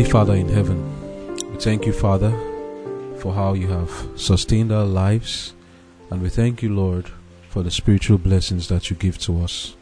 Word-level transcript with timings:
Holy 0.00 0.10
Father 0.10 0.34
in 0.34 0.48
heaven, 0.48 1.52
we 1.52 1.58
thank 1.58 1.84
you, 1.84 1.92
Father, 1.92 2.30
for 3.18 3.34
how 3.34 3.52
you 3.52 3.68
have 3.68 3.90
sustained 4.16 4.72
our 4.72 4.86
lives, 4.86 5.52
and 6.08 6.22
we 6.22 6.30
thank 6.30 6.62
you, 6.62 6.74
Lord, 6.74 7.10
for 7.50 7.62
the 7.62 7.70
spiritual 7.70 8.16
blessings 8.16 8.68
that 8.68 8.88
you 8.88 8.96
give 8.96 9.18
to 9.18 9.42
us. 9.42 9.76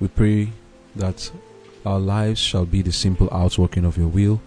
We 0.00 0.08
pray 0.08 0.52
that 0.96 1.30
our 1.84 2.00
lives 2.00 2.40
shall 2.40 2.64
be 2.64 2.80
the 2.80 2.92
simple 2.92 3.28
outworking 3.30 3.84
of 3.84 3.98
your 3.98 4.08
will, 4.08 4.40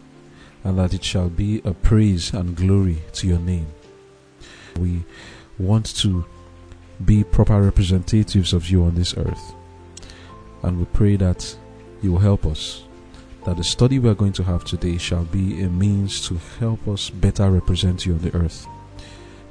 and 0.64 0.80
that 0.80 0.96
it 0.96 1.04
shall 1.04 1.30
be 1.30 1.62
a 1.64 1.76
praise 1.76 2.34
and 2.34 2.56
glory 2.56 3.04
to 3.14 3.28
your 3.28 3.38
name. 3.38 3.68
We 4.80 5.04
want 5.60 5.96
to 5.98 6.26
be 7.06 7.24
proper 7.24 7.62
representatives 7.62 8.54
of 8.54 8.72
you 8.72 8.86
on 8.86 8.96
this 8.96 9.16
earth, 9.18 9.54
and 10.64 10.80
we 10.80 10.86
pray 10.86 11.16
that 11.18 11.56
you 12.02 12.14
will 12.14 12.26
help 12.26 12.48
us 12.48 12.85
that 13.46 13.58
the 13.58 13.64
study 13.64 14.00
we 14.00 14.10
are 14.10 14.16
going 14.16 14.34
to 14.34 14.44
have 14.44 14.66
today 14.66 14.98
shall 14.98 15.24
be 15.26 15.62
a 15.62 15.70
means 15.70 16.28
to 16.28 16.36
help 16.60 16.88
us 16.88 17.12
better 17.12 17.50
represent 17.50 18.06
you 18.06 18.14
on 18.14 18.20
the 18.20 18.36
earth. 18.36 18.68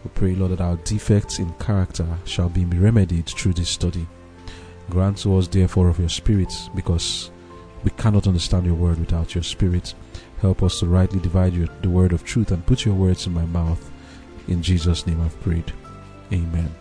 We 0.02 0.10
pray, 0.14 0.34
Lord, 0.34 0.50
that 0.50 0.60
our 0.60 0.76
defects 0.76 1.38
in 1.38 1.52
character 1.54 2.06
shall 2.24 2.48
be 2.48 2.64
remedied 2.64 3.26
through 3.26 3.54
this 3.54 3.70
study. 3.70 4.06
Grant 4.90 5.18
to 5.18 5.38
us, 5.38 5.48
therefore, 5.48 5.88
of 5.88 6.00
your 6.00 6.08
Spirit, 6.08 6.52
because 6.74 7.30
we 7.84 7.90
cannot 7.92 8.26
understand 8.26 8.66
your 8.66 8.74
word 8.74 8.98
without 8.98 9.34
your 9.34 9.44
Spirit. 9.44 9.94
Help 10.40 10.62
us 10.62 10.80
to 10.80 10.86
rightly 10.86 11.20
divide 11.20 11.54
your, 11.54 11.68
the 11.80 11.88
word 11.88 12.12
of 12.12 12.24
truth 12.24 12.50
and 12.50 12.66
put 12.66 12.84
your 12.84 12.94
words 12.94 13.26
in 13.26 13.32
my 13.32 13.46
mouth. 13.46 13.90
In 14.48 14.62
Jesus' 14.62 15.06
name 15.06 15.20
I've 15.20 15.40
prayed. 15.40 15.72
Amen. 16.32 16.74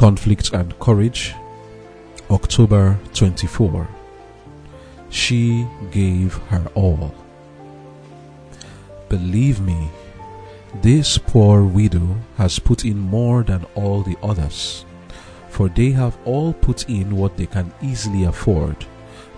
Conflict 0.00 0.54
and 0.54 0.78
Courage, 0.78 1.34
October 2.30 2.98
24. 3.12 3.86
She 5.10 5.66
gave 5.90 6.32
her 6.48 6.64
all. 6.74 7.14
Believe 9.10 9.60
me, 9.60 9.90
this 10.80 11.18
poor 11.18 11.64
widow 11.64 12.16
has 12.38 12.58
put 12.58 12.86
in 12.86 12.98
more 12.98 13.42
than 13.42 13.66
all 13.74 14.00
the 14.00 14.16
others, 14.22 14.86
for 15.50 15.68
they 15.68 15.90
have 15.90 16.16
all 16.24 16.54
put 16.54 16.88
in 16.88 17.14
what 17.14 17.36
they 17.36 17.44
can 17.44 17.70
easily 17.82 18.24
afford, 18.24 18.86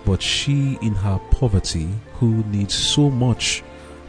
but 0.05 0.21
she, 0.21 0.79
in 0.81 0.95
her 0.95 1.19
poverty, 1.29 1.89
who 2.13 2.41
needs 2.45 2.73
so 2.73 3.09
much, 3.09 3.61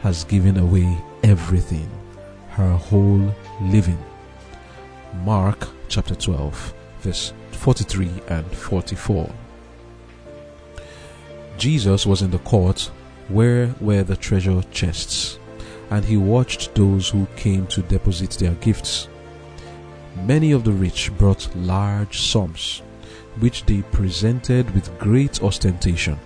has 0.03 0.23
given 0.23 0.55
away 0.55 0.97
everything, 1.21 1.89
her 2.51 2.71
whole 2.77 3.35
living. 3.59 4.01
Mark 5.25 5.74
chapter 5.95 6.13
12, 6.13 6.73
verse 6.99 7.33
43 7.51 8.09
and 8.27 8.45
44. 8.51 9.33
Jesus 11.57 12.05
was 12.05 12.21
in 12.21 12.31
the 12.31 12.39
court 12.39 12.91
where 13.29 13.73
were 13.79 14.03
the 14.03 14.17
treasure 14.17 14.61
chests, 14.71 15.39
and 15.91 16.03
he 16.03 16.17
watched 16.17 16.75
those 16.75 17.07
who 17.07 17.25
came 17.37 17.65
to 17.67 17.81
deposit 17.83 18.31
their 18.31 18.55
gifts. 18.55 19.07
Many 20.25 20.51
of 20.51 20.65
the 20.65 20.73
rich 20.73 21.17
brought 21.17 21.55
large 21.55 22.19
sums, 22.19 22.79
which 23.39 23.65
they 23.65 23.81
presented 23.81 24.69
with 24.75 24.99
great 24.99 25.41
ostentation. 25.41 26.19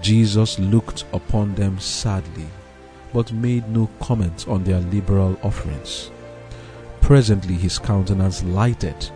Jesus 0.00 0.58
looked 0.58 1.04
upon 1.12 1.54
them 1.54 1.78
sadly, 1.78 2.48
but 3.12 3.32
made 3.32 3.68
no 3.68 3.88
comment 4.00 4.48
on 4.48 4.64
their 4.64 4.80
liberal 4.80 5.38
offerings. 5.44 6.10
Presently 7.02 7.54
his 7.54 7.78
countenance 7.78 8.42
lighted 8.42 9.10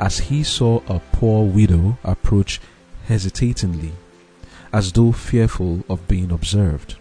as 0.00 0.18
he 0.18 0.42
saw 0.42 0.80
a 0.88 1.00
poor 1.12 1.46
widow 1.46 1.96
approach 2.02 2.60
hesitatingly, 3.06 3.92
as 4.72 4.92
though 4.92 5.12
fearful 5.12 5.84
of 5.88 6.08
being 6.08 6.32
observed. 6.32 6.96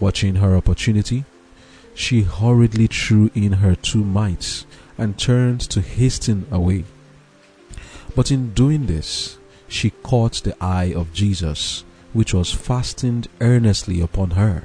Watching 0.00 0.36
her 0.36 0.56
opportunity, 0.56 1.24
she 1.94 2.22
hurriedly 2.22 2.86
threw 2.86 3.30
in 3.34 3.54
her 3.54 3.74
two 3.74 4.02
mites 4.02 4.64
and 4.96 5.18
turned 5.18 5.60
to 5.60 5.80
hasten 5.80 6.46
away. 6.50 6.84
But 8.14 8.30
in 8.30 8.54
doing 8.54 8.86
this, 8.86 9.38
she 9.68 9.90
caught 9.90 10.42
the 10.42 10.56
eye 10.62 10.92
of 10.94 11.12
Jesus, 11.12 11.84
which 12.12 12.32
was 12.32 12.52
fastened 12.52 13.28
earnestly 13.40 14.00
upon 14.00 14.30
her. 14.32 14.64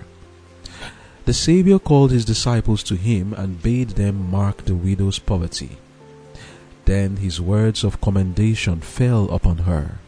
The 1.27 1.33
Saviour 1.33 1.77
called 1.77 2.11
his 2.11 2.23
disciples 2.23 2.81
to 2.83 2.95
him 2.95 3.33
and 3.33 3.61
bade 3.61 3.89
them 3.89 4.31
mark 4.31 4.63
the 4.63 4.75
widow's 4.75 5.19
poverty. 5.19 5.71
Then 6.85 7.17
his 7.17 7.41
words 7.41 7.83
of 7.83 7.99
commendation 7.99 8.79
fell 8.79 9.25
upon 9.25 9.57
her. 9.57 9.99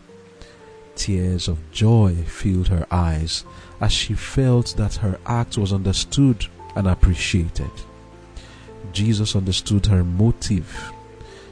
Tears 0.96 1.50
of 1.50 1.58
joy 1.74 2.24
filled 2.24 2.70
her 2.70 2.88
eyes 2.90 3.44
as 3.82 3.92
she 3.92 4.14
felt 4.14 4.76
that 4.78 4.96
her 4.96 5.20
act 5.26 5.58
was 5.58 5.74
understood 5.74 6.46
and 6.78 6.88
appreciated. 6.88 7.72
Jesus 8.94 9.36
understood 9.36 9.88
her 9.88 10.06
motive. 10.06 10.94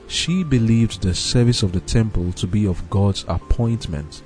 She 0.07 0.45
believed 0.45 1.01
the 1.01 1.13
service 1.13 1.61
of 1.61 1.73
the 1.73 1.81
temple 1.81 2.31
to 2.39 2.47
be 2.47 2.66
of 2.66 2.89
God's 2.89 3.25
appointment, 3.28 4.22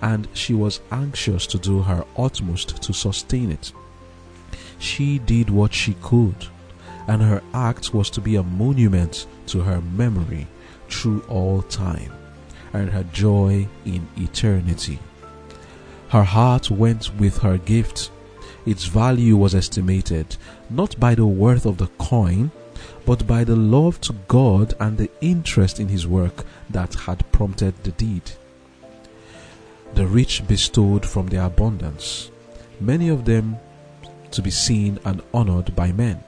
and 0.00 0.28
she 0.34 0.54
was 0.54 0.78
anxious 0.92 1.48
to 1.48 1.58
do 1.58 1.82
her 1.82 2.04
utmost 2.16 2.80
to 2.80 2.92
sustain 2.92 3.50
it. 3.50 3.72
She 4.78 5.18
did 5.18 5.50
what 5.50 5.74
she 5.74 5.94
could, 6.02 6.46
and 7.06 7.22
her 7.22 7.42
act 7.52 7.92
was 7.92 8.10
to 8.10 8.20
be 8.20 8.36
a 8.36 8.42
monument 8.42 9.26
to 9.48 9.60
her 9.60 9.80
memory 9.80 10.46
through 10.88 11.22
all 11.28 11.62
time 11.62 12.12
and 12.72 12.90
her 12.90 13.04
joy 13.04 13.66
in 13.84 14.06
eternity. 14.16 14.98
Her 16.08 16.24
heart 16.24 16.70
went 16.70 17.14
with 17.18 17.38
her 17.38 17.58
gift. 17.58 18.10
Its 18.66 18.84
value 18.84 19.36
was 19.36 19.54
estimated 19.54 20.36
not 20.70 20.98
by 21.00 21.14
the 21.14 21.26
worth 21.26 21.66
of 21.66 21.78
the 21.78 21.88
coin, 21.98 22.50
but 23.04 23.26
by 23.26 23.44
the 23.44 23.56
love 23.56 24.00
to 24.02 24.14
God 24.28 24.74
and 24.78 24.98
the 24.98 25.10
interest 25.20 25.80
in 25.80 25.88
His 25.88 26.06
work 26.06 26.44
that 26.70 26.94
had 26.94 27.30
prompted 27.32 27.74
the 27.82 27.92
deed. 27.92 28.22
The 29.94 30.06
rich 30.06 30.46
bestowed 30.46 31.06
from 31.06 31.28
their 31.28 31.44
abundance, 31.44 32.30
many 32.80 33.08
of 33.08 33.24
them 33.24 33.58
to 34.32 34.42
be 34.42 34.50
seen 34.50 34.98
and 35.04 35.22
honored 35.32 35.74
by 35.74 35.92
men. 35.92 36.22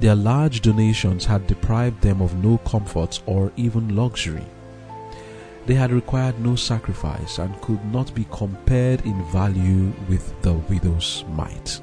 Their 0.00 0.14
large 0.14 0.60
donations 0.60 1.24
had 1.24 1.46
deprived 1.46 2.02
them 2.02 2.22
of 2.22 2.42
no 2.42 2.58
comforts 2.58 3.20
or 3.26 3.52
even 3.56 3.96
luxury. 3.96 4.46
They 5.66 5.74
had 5.74 5.92
required 5.92 6.40
no 6.40 6.56
sacrifice 6.56 7.38
and 7.38 7.60
could 7.60 7.84
not 7.92 8.14
be 8.14 8.26
compared 8.30 9.04
in 9.04 9.22
value 9.26 9.92
with 10.08 10.40
the 10.42 10.54
widow's 10.54 11.24
mite. 11.30 11.80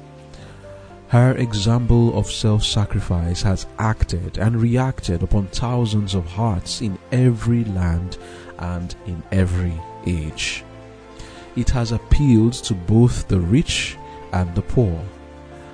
Her 1.08 1.36
example 1.36 2.18
of 2.18 2.26
self 2.26 2.64
sacrifice 2.64 3.42
has 3.42 3.66
acted 3.78 4.38
and 4.38 4.60
reacted 4.60 5.22
upon 5.22 5.46
thousands 5.48 6.14
of 6.14 6.26
hearts 6.26 6.80
in 6.80 6.98
every 7.12 7.64
land 7.64 8.18
and 8.58 8.94
in 9.06 9.22
every 9.30 9.80
age. 10.04 10.64
It 11.54 11.70
has 11.70 11.92
appealed 11.92 12.54
to 12.54 12.74
both 12.74 13.28
the 13.28 13.40
rich 13.40 13.96
and 14.36 14.54
the 14.54 14.62
poor, 14.62 15.00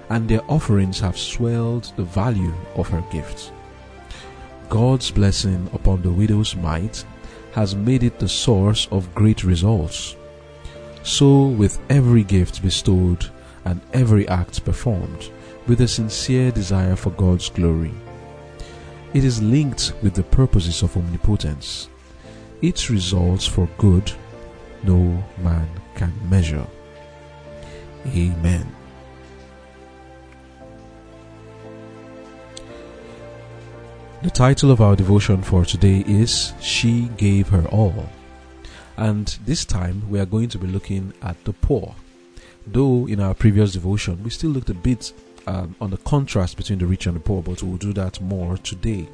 and 0.09 0.29
their 0.29 0.43
offerings 0.49 1.01
have 1.01 1.19
swelled 1.19 1.93
the 1.97 2.05
value 2.05 2.55
of 2.77 2.89
her 2.89 3.05
gifts. 3.11 3.51
God's 4.69 5.11
blessing 5.11 5.69
upon 5.75 6.03
the 6.03 6.11
widow's 6.11 6.55
mite 6.55 7.05
has 7.53 7.75
made 7.75 8.05
it 8.05 8.21
the 8.21 8.29
source 8.29 8.87
of 8.93 9.13
great 9.17 9.43
results. 9.43 10.17
So, 11.03 11.47
with 11.47 11.81
every 11.91 12.23
gift 12.23 12.63
bestowed 12.63 13.27
and 13.65 13.81
every 13.93 14.29
act 14.29 14.65
performed, 14.65 15.31
with 15.67 15.81
a 15.81 15.89
sincere 15.89 16.53
desire 16.53 16.97
for 16.97 17.11
God's 17.11 17.49
glory. 17.49 17.95
It 19.13 19.25
is 19.25 19.43
linked 19.43 19.93
with 20.03 20.15
the 20.15 20.23
purposes 20.23 20.83
of 20.83 20.97
omnipotence. 20.97 21.89
Its 22.63 22.91
results 22.91 23.45
for 23.45 23.69
good 23.77 24.13
no 24.85 25.23
man 25.43 25.69
can 25.97 26.13
measure. 26.31 26.67
Amen. 28.07 28.67
The 34.23 34.31
title 34.31 34.71
of 34.71 34.81
our 34.81 34.95
devotion 34.95 35.43
for 35.43 35.65
today 35.65 36.05
is 36.07 36.53
She 36.61 37.09
Gave 37.17 37.49
Her 37.49 37.65
All. 37.67 38.09
And 38.97 39.27
this 39.45 39.65
time 39.65 40.09
we 40.09 40.21
are 40.21 40.27
going 40.27 40.49
to 40.51 40.59
be 40.59 40.69
looking 40.69 41.13
at 41.23 41.43
the 41.45 41.53
poor. 41.53 41.95
Though 42.67 43.09
in 43.09 43.19
our 43.19 43.35
previous 43.35 43.73
devotion 43.73 44.23
we 44.23 44.31
still 44.31 44.51
looked 44.51 44.71
a 44.71 44.75
bit 44.75 45.13
um, 45.47 45.75
on 45.81 45.91
the 45.91 45.97
contrast 45.99 46.57
between 46.57 46.79
the 46.79 46.87
rich 46.87 47.07
and 47.07 47.17
the 47.17 47.21
poor, 47.21 47.43
but 47.43 47.63
we'll 47.63 47.77
do 47.77 47.93
that 47.95 48.21
more 48.21 48.57
today, 48.59 49.09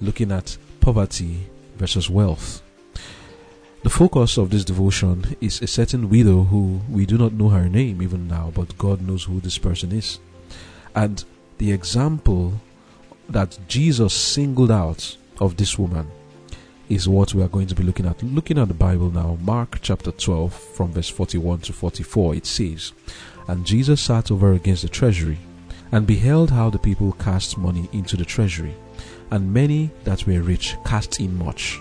looking 0.00 0.32
at 0.32 0.56
poverty 0.80 1.48
versus 1.76 2.10
wealth. 2.10 2.62
The 3.82 3.90
focus 3.90 4.36
of 4.36 4.50
this 4.50 4.64
devotion 4.64 5.36
is 5.40 5.60
a 5.60 5.66
certain 5.66 6.08
widow 6.08 6.44
who 6.44 6.80
we 6.88 7.04
do 7.04 7.18
not 7.18 7.32
know 7.32 7.48
her 7.48 7.68
name 7.68 8.00
even 8.00 8.28
now, 8.28 8.52
but 8.54 8.78
God 8.78 9.02
knows 9.02 9.24
who 9.24 9.40
this 9.40 9.58
person 9.58 9.90
is. 9.90 10.20
And 10.94 11.24
the 11.58 11.72
example 11.72 12.52
that 13.28 13.58
Jesus 13.66 14.14
singled 14.14 14.70
out 14.70 15.16
of 15.40 15.56
this 15.56 15.80
woman 15.80 16.08
is 16.88 17.08
what 17.08 17.34
we 17.34 17.42
are 17.42 17.48
going 17.48 17.66
to 17.66 17.74
be 17.74 17.82
looking 17.82 18.06
at. 18.06 18.22
Looking 18.22 18.58
at 18.58 18.68
the 18.68 18.74
Bible 18.74 19.10
now, 19.10 19.36
Mark 19.40 19.78
chapter 19.82 20.12
12, 20.12 20.54
from 20.54 20.92
verse 20.92 21.08
41 21.08 21.58
to 21.62 21.72
44, 21.72 22.36
it 22.36 22.46
says, 22.46 22.92
And 23.48 23.66
Jesus 23.66 24.00
sat 24.00 24.30
over 24.30 24.52
against 24.52 24.82
the 24.82 24.88
treasury, 24.88 25.38
and 25.90 26.06
beheld 26.06 26.50
how 26.50 26.70
the 26.70 26.78
people 26.78 27.12
cast 27.14 27.58
money 27.58 27.88
into 27.92 28.16
the 28.16 28.24
treasury, 28.24 28.76
and 29.32 29.52
many 29.52 29.90
that 30.04 30.24
were 30.24 30.40
rich 30.40 30.76
cast 30.84 31.18
in 31.18 31.36
much. 31.36 31.80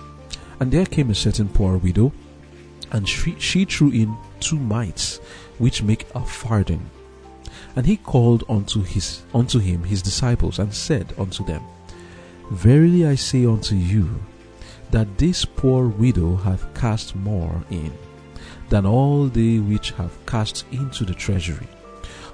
And 0.61 0.71
there 0.71 0.85
came 0.85 1.09
a 1.09 1.15
certain 1.15 1.49
poor 1.49 1.77
widow, 1.77 2.13
and 2.91 3.09
she, 3.09 3.35
she 3.39 3.65
threw 3.65 3.89
in 3.89 4.15
two 4.39 4.59
mites, 4.59 5.17
which 5.57 5.81
make 5.81 6.05
a 6.13 6.23
farthing. 6.23 6.87
And 7.75 7.83
he 7.83 7.97
called 7.97 8.43
unto 8.47 8.83
his 8.83 9.23
unto 9.33 9.57
him 9.57 9.83
his 9.83 10.03
disciples, 10.03 10.59
and 10.59 10.71
said 10.71 11.15
unto 11.17 11.43
them, 11.43 11.63
Verily 12.51 13.07
I 13.07 13.15
say 13.15 13.43
unto 13.43 13.73
you, 13.73 14.21
that 14.91 15.17
this 15.17 15.45
poor 15.45 15.87
widow 15.87 16.35
hath 16.35 16.71
cast 16.75 17.15
more 17.15 17.63
in 17.71 17.91
than 18.69 18.85
all 18.85 19.25
they 19.29 19.57
which 19.57 19.89
have 19.93 20.15
cast 20.27 20.65
into 20.71 21.05
the 21.05 21.15
treasury. 21.15 21.67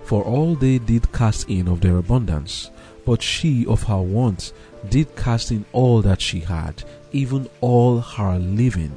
For 0.03 0.21
all 0.21 0.55
they 0.55 0.79
did 0.79 1.13
cast 1.13 1.49
in 1.49 1.69
of 1.69 1.79
their 1.79 1.95
abundance, 1.95 2.71
but 3.05 3.21
she 3.21 3.65
of 3.67 3.83
her 3.83 4.01
want 4.01 4.51
did 4.89 5.15
cast 5.15 5.49
in 5.49 5.63
all 5.71 6.01
that 6.01 6.19
she 6.19 6.41
had, 6.41 6.83
even 7.11 7.49
all 7.61 7.99
her 7.99 8.37
living. 8.39 8.91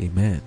Amen. 0.00 0.42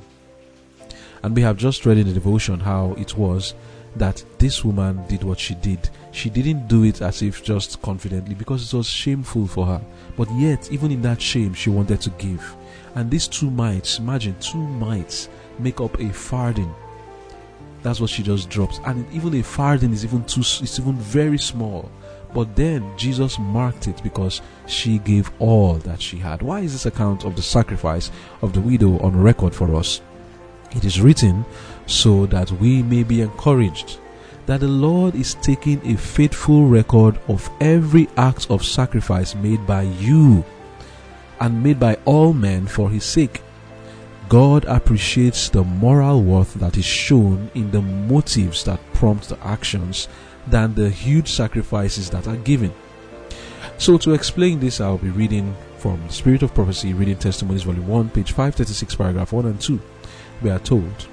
And 1.24 1.36
we 1.36 1.42
have 1.42 1.58
just 1.58 1.86
read 1.86 1.98
in 1.98 2.08
the 2.08 2.14
devotion 2.14 2.60
how 2.60 2.94
it 2.94 3.18
was 3.18 3.54
that 3.96 4.24
this 4.38 4.64
woman 4.64 5.04
did 5.08 5.24
what 5.24 5.40
she 5.40 5.56
did. 5.56 5.90
She 6.12 6.30
didn't 6.30 6.68
do 6.68 6.84
it 6.84 7.02
as 7.02 7.22
if 7.22 7.44
just 7.44 7.82
confidently 7.82 8.36
because 8.36 8.72
it 8.72 8.78
was 8.78 8.88
shameful 8.88 9.48
for 9.48 9.66
her. 9.66 9.82
But 10.16 10.32
yet, 10.34 10.72
even 10.72 10.92
in 10.92 11.02
that 11.04 11.22
shame, 11.22 11.54
she 11.54 11.70
wanted 11.70 12.02
to 12.02 12.10
give. 12.12 12.56
And 12.96 13.10
these 13.10 13.28
two 13.28 13.50
mites, 13.50 14.00
imagine 14.00 14.36
two 14.40 14.58
mites 14.58 15.30
make 15.60 15.82
up 15.82 16.00
a 16.00 16.12
farthing. 16.12 16.74
That's 17.84 18.00
what 18.00 18.10
she 18.10 18.24
just 18.24 18.50
drops. 18.50 18.80
And 18.86 19.06
even 19.14 19.36
a 19.36 19.44
farthing 19.44 19.94
is 19.94 20.04
even 20.04 20.24
too, 20.26 20.42
it's 20.42 20.80
even 20.80 20.96
very 20.96 21.38
small. 21.38 21.92
But 22.38 22.56
then 22.56 22.96
Jesus 22.98 23.40
marked 23.40 23.88
it 23.88 24.04
because 24.04 24.42
she 24.68 25.00
gave 25.00 25.32
all 25.40 25.74
that 25.80 26.00
she 26.00 26.18
had. 26.18 26.44
Why 26.44 26.60
is 26.60 26.72
this 26.72 26.86
account 26.86 27.26
of 27.26 27.36
the 27.36 27.42
sacrifice 27.42 28.12
of 28.44 28.54
the 28.54 28.62
widow 28.62 29.00
on 29.00 29.20
record 29.20 29.56
for 29.56 29.74
us? 29.74 30.02
It 30.76 30.86
is 30.86 31.02
written 31.02 31.46
so 31.88 32.28
that 32.28 32.52
we 32.52 32.84
may 32.84 33.02
be 33.02 33.22
encouraged 33.22 33.98
that 34.46 34.60
the 34.60 34.68
Lord 34.68 35.16
is 35.16 35.34
taking 35.34 35.82
a 35.84 35.98
faithful 35.98 36.68
record 36.68 37.20
of 37.28 37.50
every 37.60 38.08
act 38.18 38.52
of 38.52 38.64
sacrifice 38.64 39.34
made 39.34 39.66
by 39.66 39.82
you 39.82 40.46
and 41.40 41.64
made 41.64 41.80
by 41.80 41.98
all 42.06 42.34
men 42.34 42.68
for 42.68 42.92
his 42.92 43.04
sake. 43.04 43.42
God 44.30 44.64
appreciates 44.66 45.50
the 45.50 45.64
moral 45.64 46.22
worth 46.22 46.54
that 46.54 46.78
is 46.78 46.86
shown 46.86 47.50
in 47.56 47.72
the 47.72 47.82
motives 47.82 48.64
that 48.66 48.94
prompt 48.94 49.30
the 49.30 49.44
actions 49.44 50.08
than 50.50 50.74
the 50.76 50.90
huge 50.90 51.32
sacrifices 51.32 52.10
that 52.10 52.28
are 52.28 52.38
given. 52.38 52.74
So, 53.78 53.98
to 54.00 54.14
explain 54.14 54.60
this, 54.60 54.82
I'll 54.82 54.98
be 54.98 55.10
reading 55.10 55.56
from 55.78 56.10
Spirit 56.10 56.42
of 56.44 56.54
Prophecy, 56.54 56.94
Reading 56.94 57.18
Testimonies, 57.18 57.64
Volume 57.64 57.88
1, 57.88 58.10
page 58.10 58.32
536, 58.32 58.96
paragraph 58.96 59.34
1 59.34 59.46
and 59.46 59.62
2. 59.62 59.80
We 60.42 60.50
are 60.50 60.60
told 60.60 61.08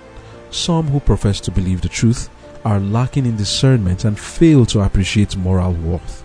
some 0.50 0.86
who 0.86 1.00
profess 1.00 1.40
to 1.40 1.50
believe 1.50 1.80
the 1.80 1.88
truth 1.88 2.30
are 2.64 2.80
lacking 2.80 3.26
in 3.26 3.36
discernment 3.36 4.04
and 4.04 4.18
fail 4.18 4.64
to 4.66 4.80
appreciate 4.80 5.36
moral 5.36 5.72
worth. 5.72 6.24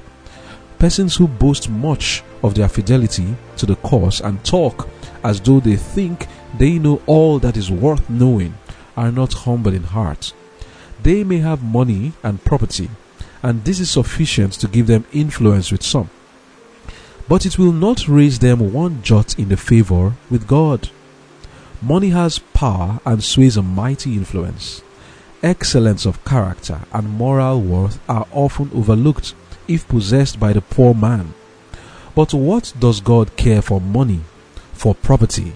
Persons 0.78 1.16
who 1.16 1.28
boast 1.28 1.70
much 1.70 2.24
of 2.42 2.56
their 2.56 2.70
fidelity 2.70 3.36
to 3.58 3.66
the 3.66 3.76
cause 3.78 4.22
and 4.22 4.44
talk 4.46 4.88
as 5.24 5.42
though 5.42 5.60
they 5.60 5.76
think 5.76 6.28
they 6.58 6.80
know 6.80 7.02
all 7.06 7.40
that 7.40 7.58
is 7.58 7.70
worth 7.70 8.10
knowing 8.10 8.54
are 8.96 9.12
not 9.12 9.34
humble 9.34 9.74
in 9.74 9.84
heart. 9.84 10.34
They 11.04 11.24
may 11.24 11.38
have 11.38 11.64
money 11.64 12.14
and 12.24 12.44
property, 12.44 12.90
and 13.42 13.64
this 13.64 13.80
is 13.80 13.90
sufficient 13.90 14.54
to 14.54 14.68
give 14.68 14.88
them 14.88 15.06
influence 15.14 15.72
with 15.72 15.84
some. 15.84 16.10
But 17.28 17.46
it 17.46 17.58
will 17.58 17.72
not 17.72 18.08
raise 18.08 18.40
them 18.40 18.74
one 18.74 19.02
jot 19.04 19.38
in 19.38 19.50
the 19.50 19.58
favor 19.58 20.16
with 20.30 20.48
God. 20.48 20.90
Money 21.82 22.10
has 22.10 22.40
power 22.40 23.00
and 23.06 23.24
sways 23.24 23.56
a 23.56 23.62
mighty 23.62 24.14
influence. 24.16 24.82
Excellence 25.42 26.06
of 26.06 26.26
character 26.26 26.82
and 26.92 27.10
moral 27.10 27.62
worth 27.62 28.00
are 28.10 28.28
often 28.34 28.70
overlooked 28.74 29.34
if 29.68 29.88
possessed 29.88 30.40
by 30.40 30.52
the 30.52 30.62
poor 30.62 30.94
man. 30.94 31.34
But 32.16 32.34
what 32.34 32.74
does 32.78 33.00
God 33.00 33.38
care 33.38 33.62
for 33.62 33.80
money, 33.80 34.22
for 34.74 34.94
property? 34.94 35.54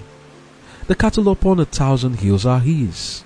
The 0.88 0.95
cattle 0.95 1.28
upon 1.30 1.60
a 1.60 1.66
thousand 1.66 2.19
hills 2.19 2.45
are 2.45 2.60
His. 2.60 3.24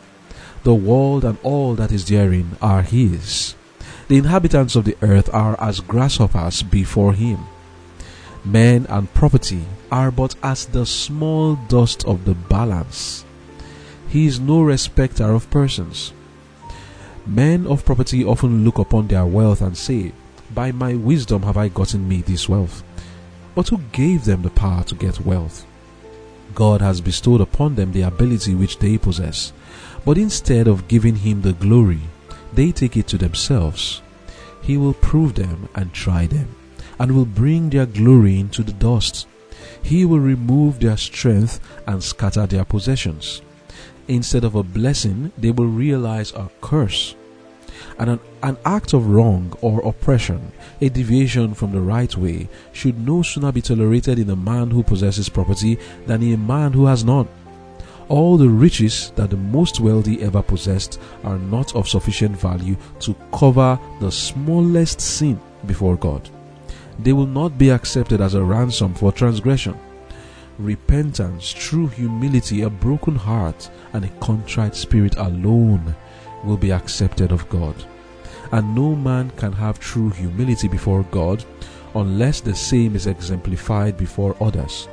The 0.67 0.75
world 0.75 1.23
and 1.23 1.37
all 1.43 1.75
that 1.75 1.93
is 1.93 2.03
therein 2.03 2.57
are 2.61 2.81
His. 2.81 3.55
The 4.09 4.17
inhabitants 4.17 4.75
of 4.75 4.83
the 4.83 4.97
earth 5.01 5.33
are 5.33 5.55
as 5.61 5.79
grasshoppers 5.79 6.61
before 6.61 7.13
Him. 7.13 7.39
Men 8.43 8.85
and 8.89 9.13
property 9.13 9.63
are 9.89 10.11
but 10.11 10.35
as 10.43 10.65
the 10.65 10.85
small 10.85 11.55
dust 11.69 12.03
of 12.03 12.25
the 12.25 12.33
balance. 12.33 13.23
He 14.09 14.25
is 14.25 14.41
no 14.41 14.61
respecter 14.61 15.33
of 15.33 15.49
persons. 15.49 16.11
Men 17.25 17.65
of 17.65 17.85
property 17.85 18.25
often 18.25 18.65
look 18.65 18.77
upon 18.77 19.07
their 19.07 19.25
wealth 19.25 19.61
and 19.61 19.77
say, 19.77 20.11
By 20.53 20.73
my 20.73 20.95
wisdom 20.95 21.43
have 21.43 21.55
I 21.55 21.69
gotten 21.69 22.09
me 22.09 22.23
this 22.23 22.49
wealth. 22.49 22.83
But 23.55 23.69
who 23.69 23.77
gave 23.93 24.25
them 24.25 24.41
the 24.41 24.49
power 24.49 24.83
to 24.83 24.95
get 24.95 25.25
wealth? 25.25 25.65
God 26.55 26.81
has 26.81 26.99
bestowed 26.99 27.39
upon 27.39 27.75
them 27.75 27.93
the 27.93 28.01
ability 28.01 28.53
which 28.53 28.79
they 28.79 28.97
possess. 28.97 29.53
But 30.07 30.17
instead 30.17 30.69
of 30.69 30.87
giving 30.87 31.17
him 31.17 31.41
the 31.41 31.51
glory, 31.51 31.99
they 32.53 32.71
take 32.71 32.95
it 32.95 33.07
to 33.07 33.17
themselves. 33.17 34.01
He 34.61 34.77
will 34.77 34.93
prove 34.93 35.35
them 35.35 35.67
and 35.75 35.91
try 35.91 36.27
them, 36.27 36.47
and 36.97 37.11
will 37.11 37.25
bring 37.25 37.69
their 37.69 37.85
glory 37.85 38.39
into 38.39 38.63
the 38.63 38.71
dust. 38.71 39.27
He 39.83 40.05
will 40.05 40.21
remove 40.21 40.79
their 40.79 40.95
strength 40.95 41.59
and 41.85 42.01
scatter 42.01 42.47
their 42.47 42.63
possessions. 42.63 43.41
Instead 44.07 44.45
of 44.45 44.55
a 44.55 44.63
blessing, 44.63 45.33
they 45.37 45.51
will 45.51 45.67
realize 45.67 46.31
a 46.31 46.49
curse. 46.61 47.13
And 47.99 48.11
an, 48.11 48.19
an 48.43 48.57
act 48.63 48.93
of 48.93 49.07
wrong 49.07 49.57
or 49.59 49.85
oppression, 49.85 50.53
a 50.79 50.87
deviation 50.87 51.53
from 51.53 51.73
the 51.73 51.81
right 51.81 52.15
way, 52.15 52.47
should 52.71 53.05
no 53.05 53.23
sooner 53.23 53.51
be 53.51 53.61
tolerated 53.61 54.19
in 54.19 54.29
a 54.29 54.37
man 54.37 54.71
who 54.71 54.83
possesses 54.83 55.27
property 55.27 55.77
than 56.05 56.23
in 56.23 56.33
a 56.33 56.37
man 56.37 56.71
who 56.71 56.85
has 56.85 57.03
none. 57.03 57.27
All 58.09 58.37
the 58.37 58.49
riches 58.49 59.11
that 59.15 59.29
the 59.29 59.37
most 59.37 59.79
wealthy 59.79 60.21
ever 60.23 60.41
possessed 60.41 60.99
are 61.23 61.37
not 61.37 61.75
of 61.75 61.89
sufficient 61.89 62.39
value 62.39 62.77
to 62.99 63.15
cover 63.33 63.79
the 63.99 64.11
smallest 64.11 65.01
sin 65.01 65.39
before 65.65 65.97
God 65.97 66.29
they 66.99 67.13
will 67.13 67.27
not 67.27 67.57
be 67.57 67.69
accepted 67.69 68.21
as 68.21 68.33
a 68.33 68.43
ransom 68.43 68.93
for 68.93 69.11
transgression. 69.11 69.77
Repentance, 70.57 71.53
true 71.53 71.87
humility, 71.87 72.63
a 72.63 72.69
broken 72.69 73.15
heart, 73.15 73.69
and 73.93 74.03
a 74.03 74.09
contrite 74.19 74.75
spirit 74.75 75.15
alone 75.17 75.95
will 76.43 76.57
be 76.57 76.71
accepted 76.71 77.31
of 77.31 77.47
God. 77.49 77.75
And 78.51 78.73
no 78.73 78.95
man 78.95 79.29
can 79.31 79.51
have 79.53 79.79
true 79.79 80.09
humility 80.09 80.67
before 80.67 81.03
God 81.11 81.43
unless 81.93 82.41
the 82.41 82.55
same 82.55 82.95
is 82.95 83.05
exemplified 83.05 83.97
before 83.97 84.35
others. 84.41 84.87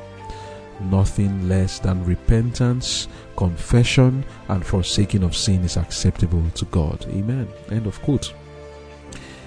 Nothing 0.80 1.48
less 1.48 1.78
than 1.78 2.04
repentance, 2.04 3.08
confession, 3.36 4.24
and 4.48 4.64
forsaking 4.64 5.22
of 5.22 5.36
sin 5.36 5.62
is 5.64 5.76
acceptable 5.76 6.44
to 6.54 6.64
God. 6.66 7.06
Amen. 7.10 7.48
End 7.70 7.86
of 7.86 8.00
quote 8.02 8.32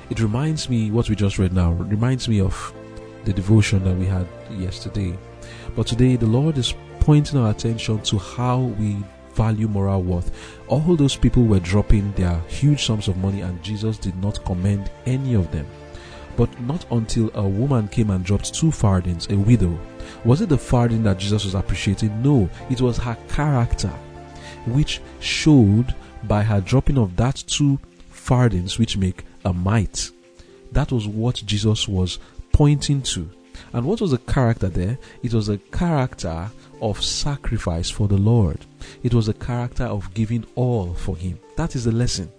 it 0.10 0.19
reminds 0.22 0.69
me 0.69 0.89
what 0.91 1.10
we 1.10 1.15
just 1.15 1.38
read 1.38 1.53
now 1.53 1.72
reminds 1.74 2.29
me 2.29 2.39
of 2.39 2.74
the 3.25 3.34
devotion 3.34 3.84
that 3.84 3.96
we 3.96 4.05
had 4.05 4.27
yesterday 4.51 5.17
but 5.75 5.86
today 5.86 6.15
the 6.15 6.25
lord 6.25 6.57
is 6.57 6.74
pointing 7.00 7.39
our 7.39 7.51
attention 7.51 8.00
to 8.01 8.17
how 8.17 8.60
we 8.79 8.98
value 9.34 9.67
moral 9.67 10.01
worth 10.01 10.31
all 10.67 10.96
those 10.96 11.15
people 11.15 11.43
were 11.43 11.60
dropping 11.60 12.12
their 12.13 12.39
huge 12.48 12.86
sums 12.86 13.07
of 13.07 13.17
money 13.17 13.41
and 13.41 13.62
jesus 13.62 13.98
did 13.98 14.15
not 14.22 14.43
commend 14.46 14.89
any 15.05 15.34
of 15.34 15.51
them 15.51 15.67
but 16.38 16.62
not 16.62 16.86
until 16.91 17.29
a 17.34 17.46
woman 17.48 17.88
came 17.89 18.10
and 18.12 18.24
dropped 18.24 18.53
two 18.53 18.72
farthings 18.72 19.27
a 19.29 19.36
widow 19.36 19.77
was 20.24 20.39
it 20.39 20.50
the 20.50 20.58
farthing 20.58 21.03
that 21.03 21.17
jesus 21.17 21.44
was 21.44 21.56
appreciating 21.56 22.22
no 22.22 22.50
it 22.70 22.79
was 22.79 22.98
her 22.98 23.17
character 23.27 23.91
which 24.67 25.01
showed 25.20 25.94
by 26.24 26.44
her 26.44 26.62
dropping 26.62 26.98
of 26.98 27.15
that 27.15 27.44
two 27.48 27.79
farthings 28.10 28.77
which 28.77 28.98
make 28.98 29.24
a 29.46 29.53
mite. 29.53 30.12
That 30.72 30.91
was 30.91 31.08
what 31.08 31.41
Jesus 31.46 31.88
was 31.88 32.20
pointing 32.51 33.01
to. 33.03 33.29
And 33.74 33.86
what 33.86 34.01
was 34.01 34.12
the 34.12 34.17
character 34.17 34.67
there? 34.67 34.98
It 35.24 35.34
was 35.34 35.50
a 35.50 35.58
character 35.58 36.50
of 36.82 37.03
sacrifice 37.03 37.89
for 37.89 38.08
the 38.08 38.17
Lord. 38.17 38.65
It 39.03 39.13
was 39.13 39.27
a 39.27 39.34
character 39.34 39.86
of 39.86 40.13
giving 40.13 40.46
all 40.56 40.94
for 40.94 41.15
Him. 41.15 41.39
That 41.57 41.75
is 41.75 41.83
the 41.83 41.91
lesson. 41.91 42.31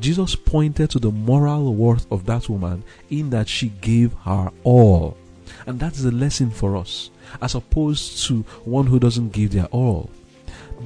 Jesus 0.00 0.34
pointed 0.34 0.90
to 0.90 0.98
the 0.98 1.10
moral 1.10 1.74
worth 1.74 2.10
of 2.10 2.26
that 2.26 2.48
woman 2.48 2.82
in 3.10 3.30
that 3.30 3.48
she 3.48 3.68
gave 3.80 4.12
her 4.24 4.50
all. 4.64 5.16
And 5.66 5.78
that's 5.78 6.02
the 6.02 6.10
lesson 6.10 6.50
for 6.50 6.76
us, 6.76 7.10
as 7.40 7.54
opposed 7.54 8.26
to 8.26 8.42
one 8.64 8.86
who 8.86 8.98
doesn't 8.98 9.32
give 9.32 9.52
their 9.52 9.66
all. 9.66 10.10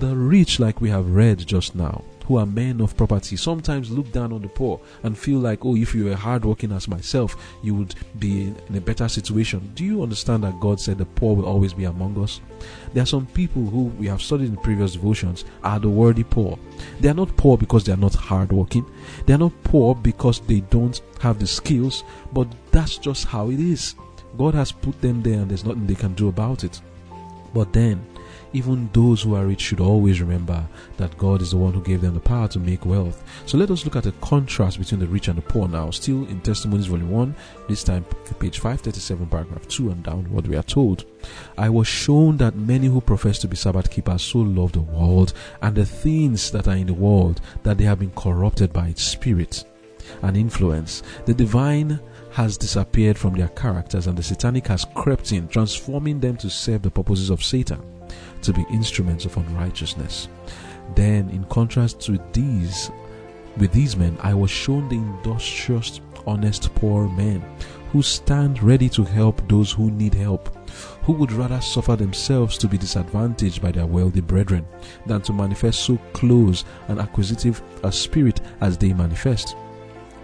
The 0.00 0.14
rich, 0.14 0.60
like 0.60 0.80
we 0.80 0.90
have 0.90 1.08
read 1.08 1.38
just 1.46 1.74
now, 1.74 2.04
who 2.26 2.38
are 2.38 2.46
men 2.46 2.80
of 2.80 2.96
property 2.96 3.36
sometimes 3.36 3.90
look 3.90 4.10
down 4.12 4.32
on 4.32 4.42
the 4.42 4.48
poor 4.48 4.80
and 5.02 5.16
feel 5.16 5.38
like, 5.38 5.64
oh, 5.64 5.76
if 5.76 5.94
you 5.94 6.06
were 6.06 6.14
hardworking 6.14 6.72
as 6.72 6.88
myself, 6.88 7.36
you 7.62 7.74
would 7.74 7.94
be 8.18 8.54
in 8.68 8.76
a 8.76 8.80
better 8.80 9.08
situation. 9.08 9.70
Do 9.74 9.84
you 9.84 10.02
understand 10.02 10.44
that 10.44 10.58
God 10.60 10.80
said 10.80 10.98
the 10.98 11.04
poor 11.04 11.36
will 11.36 11.46
always 11.46 11.72
be 11.72 11.84
among 11.84 12.22
us? 12.22 12.40
There 12.92 13.02
are 13.02 13.06
some 13.06 13.26
people 13.26 13.66
who 13.66 13.84
we 13.84 14.06
have 14.08 14.22
studied 14.22 14.48
in 14.48 14.56
previous 14.56 14.92
devotions 14.92 15.44
are 15.62 15.78
the 15.78 15.88
worthy 15.88 16.24
poor. 16.24 16.58
They 17.00 17.08
are 17.08 17.14
not 17.14 17.36
poor 17.36 17.56
because 17.56 17.84
they 17.84 17.92
are 17.92 17.96
not 17.96 18.14
hardworking. 18.14 18.86
They 19.26 19.34
are 19.34 19.38
not 19.38 19.62
poor 19.62 19.94
because 19.94 20.40
they 20.40 20.60
don't 20.60 21.00
have 21.20 21.38
the 21.38 21.46
skills, 21.46 22.02
but 22.32 22.48
that's 22.72 22.98
just 22.98 23.26
how 23.26 23.50
it 23.50 23.60
is. 23.60 23.94
God 24.36 24.54
has 24.54 24.72
put 24.72 25.00
them 25.00 25.22
there 25.22 25.40
and 25.40 25.50
there's 25.50 25.64
nothing 25.64 25.86
they 25.86 25.94
can 25.94 26.14
do 26.14 26.28
about 26.28 26.64
it. 26.64 26.80
But 27.54 27.72
then, 27.72 28.04
even 28.56 28.88
those 28.94 29.20
who 29.20 29.34
are 29.34 29.44
rich 29.44 29.60
should 29.60 29.80
always 29.80 30.18
remember 30.18 30.66
that 30.96 31.18
God 31.18 31.42
is 31.42 31.50
the 31.50 31.58
one 31.58 31.74
who 31.74 31.82
gave 31.82 32.00
them 32.00 32.14
the 32.14 32.20
power 32.20 32.48
to 32.48 32.58
make 32.58 32.86
wealth. 32.86 33.22
So 33.44 33.58
let 33.58 33.70
us 33.70 33.84
look 33.84 33.96
at 33.96 34.06
a 34.06 34.12
contrast 34.12 34.78
between 34.78 34.98
the 34.98 35.06
rich 35.06 35.28
and 35.28 35.36
the 35.36 35.42
poor 35.42 35.68
now. 35.68 35.90
Still 35.90 36.26
in 36.28 36.40
Testimonies 36.40 36.86
Volume 36.86 37.10
1, 37.10 37.34
this 37.68 37.84
time 37.84 38.04
page 38.40 38.58
537, 38.58 39.26
paragraph 39.26 39.68
2 39.68 39.90
and 39.90 40.02
downward, 40.02 40.46
we 40.46 40.56
are 40.56 40.62
told, 40.62 41.04
I 41.58 41.68
was 41.68 41.86
shown 41.86 42.38
that 42.38 42.56
many 42.56 42.86
who 42.86 43.02
profess 43.02 43.38
to 43.40 43.48
be 43.48 43.56
Sabbath 43.56 43.90
keepers 43.90 44.22
so 44.22 44.38
love 44.38 44.72
the 44.72 44.80
world 44.80 45.34
and 45.60 45.76
the 45.76 45.84
things 45.84 46.50
that 46.52 46.66
are 46.66 46.76
in 46.76 46.86
the 46.86 46.94
world 46.94 47.42
that 47.62 47.76
they 47.76 47.84
have 47.84 47.98
been 47.98 48.12
corrupted 48.12 48.72
by 48.72 48.88
its 48.88 49.02
spirit 49.02 49.64
and 50.22 50.34
influence. 50.34 51.02
The 51.26 51.34
divine 51.34 52.00
has 52.32 52.56
disappeared 52.56 53.18
from 53.18 53.34
their 53.34 53.48
characters 53.48 54.06
and 54.06 54.16
the 54.16 54.22
satanic 54.22 54.66
has 54.68 54.86
crept 54.94 55.32
in, 55.32 55.46
transforming 55.48 56.20
them 56.20 56.38
to 56.38 56.48
serve 56.48 56.80
the 56.80 56.90
purposes 56.90 57.28
of 57.28 57.44
Satan 57.44 57.95
to 58.46 58.52
be 58.52 58.64
instruments 58.70 59.24
of 59.24 59.36
unrighteousness. 59.36 60.28
Then, 60.94 61.28
in 61.30 61.44
contrast 61.44 62.00
to 62.02 62.18
these, 62.32 62.90
with 63.56 63.72
these 63.72 63.96
men, 63.96 64.16
I 64.22 64.34
was 64.34 64.50
shown 64.50 64.88
the 64.88 64.96
industrious, 64.96 66.00
honest 66.26 66.74
poor 66.74 67.08
men 67.08 67.44
who 67.92 68.02
stand 68.02 68.62
ready 68.62 68.88
to 68.90 69.04
help 69.04 69.48
those 69.48 69.72
who 69.72 69.90
need 69.90 70.14
help, 70.14 70.68
who 71.02 71.12
would 71.12 71.32
rather 71.32 71.60
suffer 71.60 71.96
themselves 71.96 72.58
to 72.58 72.68
be 72.68 72.76
disadvantaged 72.76 73.62
by 73.62 73.70
their 73.70 73.86
wealthy 73.86 74.20
brethren 74.20 74.66
than 75.06 75.22
to 75.22 75.32
manifest 75.32 75.84
so 75.84 75.96
close 76.12 76.64
and 76.88 76.98
acquisitive 76.98 77.62
a 77.84 77.92
spirit 77.92 78.40
as 78.60 78.76
they 78.76 78.92
manifest 78.92 79.56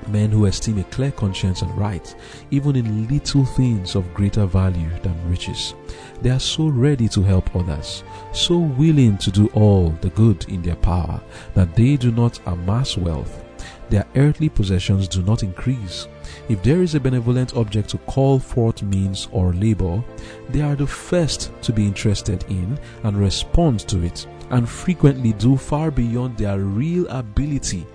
men 0.09 0.30
who 0.30 0.47
esteem 0.47 0.78
a 0.78 0.85
clear 0.85 1.11
conscience 1.11 1.62
and 1.62 1.76
right, 1.76 2.14
even 2.50 2.76
in 2.76 3.09
little 3.09 3.44
things 3.44 3.94
of 3.94 4.12
greater 4.14 4.47
value 4.47 4.90
than 5.02 5.30
riches. 5.30 5.75
They 6.21 6.30
are 6.30 6.40
so 6.40 6.68
ready 6.68 7.09
to 7.09 7.23
help 7.23 7.54
others, 7.54 8.04
so 8.32 8.59
willing 8.59 9.18
to 9.18 9.30
do 9.30 9.49
all 9.49 9.90
the 10.00 10.11
good 10.11 10.44
in 10.49 10.62
their 10.62 10.76
power, 10.76 11.21
that 11.54 11.75
they 11.75 11.97
do 11.97 12.11
not 12.11 12.40
amass 12.47 12.97
wealth. 12.97 13.42
Their 13.90 14.06
earthly 14.16 14.49
possessions 14.49 15.06
do 15.06 15.23
not 15.23 15.42
increase. 15.42 16.09
If 16.49 16.62
there 16.62 16.82
is 16.82 16.94
a 16.94 17.00
benevolent 17.00 17.54
object 17.54 17.90
to 17.90 17.99
call 17.99 18.38
forth 18.38 18.82
means 18.82 19.28
or 19.32 19.52
labor, 19.52 20.02
they 20.49 20.62
are 20.62 20.76
the 20.76 20.87
first 20.87 21.52
to 21.62 21.73
be 21.73 21.87
interested 21.87 22.44
in 22.49 22.78
and 23.02 23.16
respond 23.16 23.80
to 23.88 24.02
it, 24.02 24.26
and 24.50 24.68
frequently 24.68 25.32
do 25.35 25.56
far 25.56 25.90
beyond 25.90 26.38
their 26.38 26.59
real 26.59 27.06
ability 27.09 27.87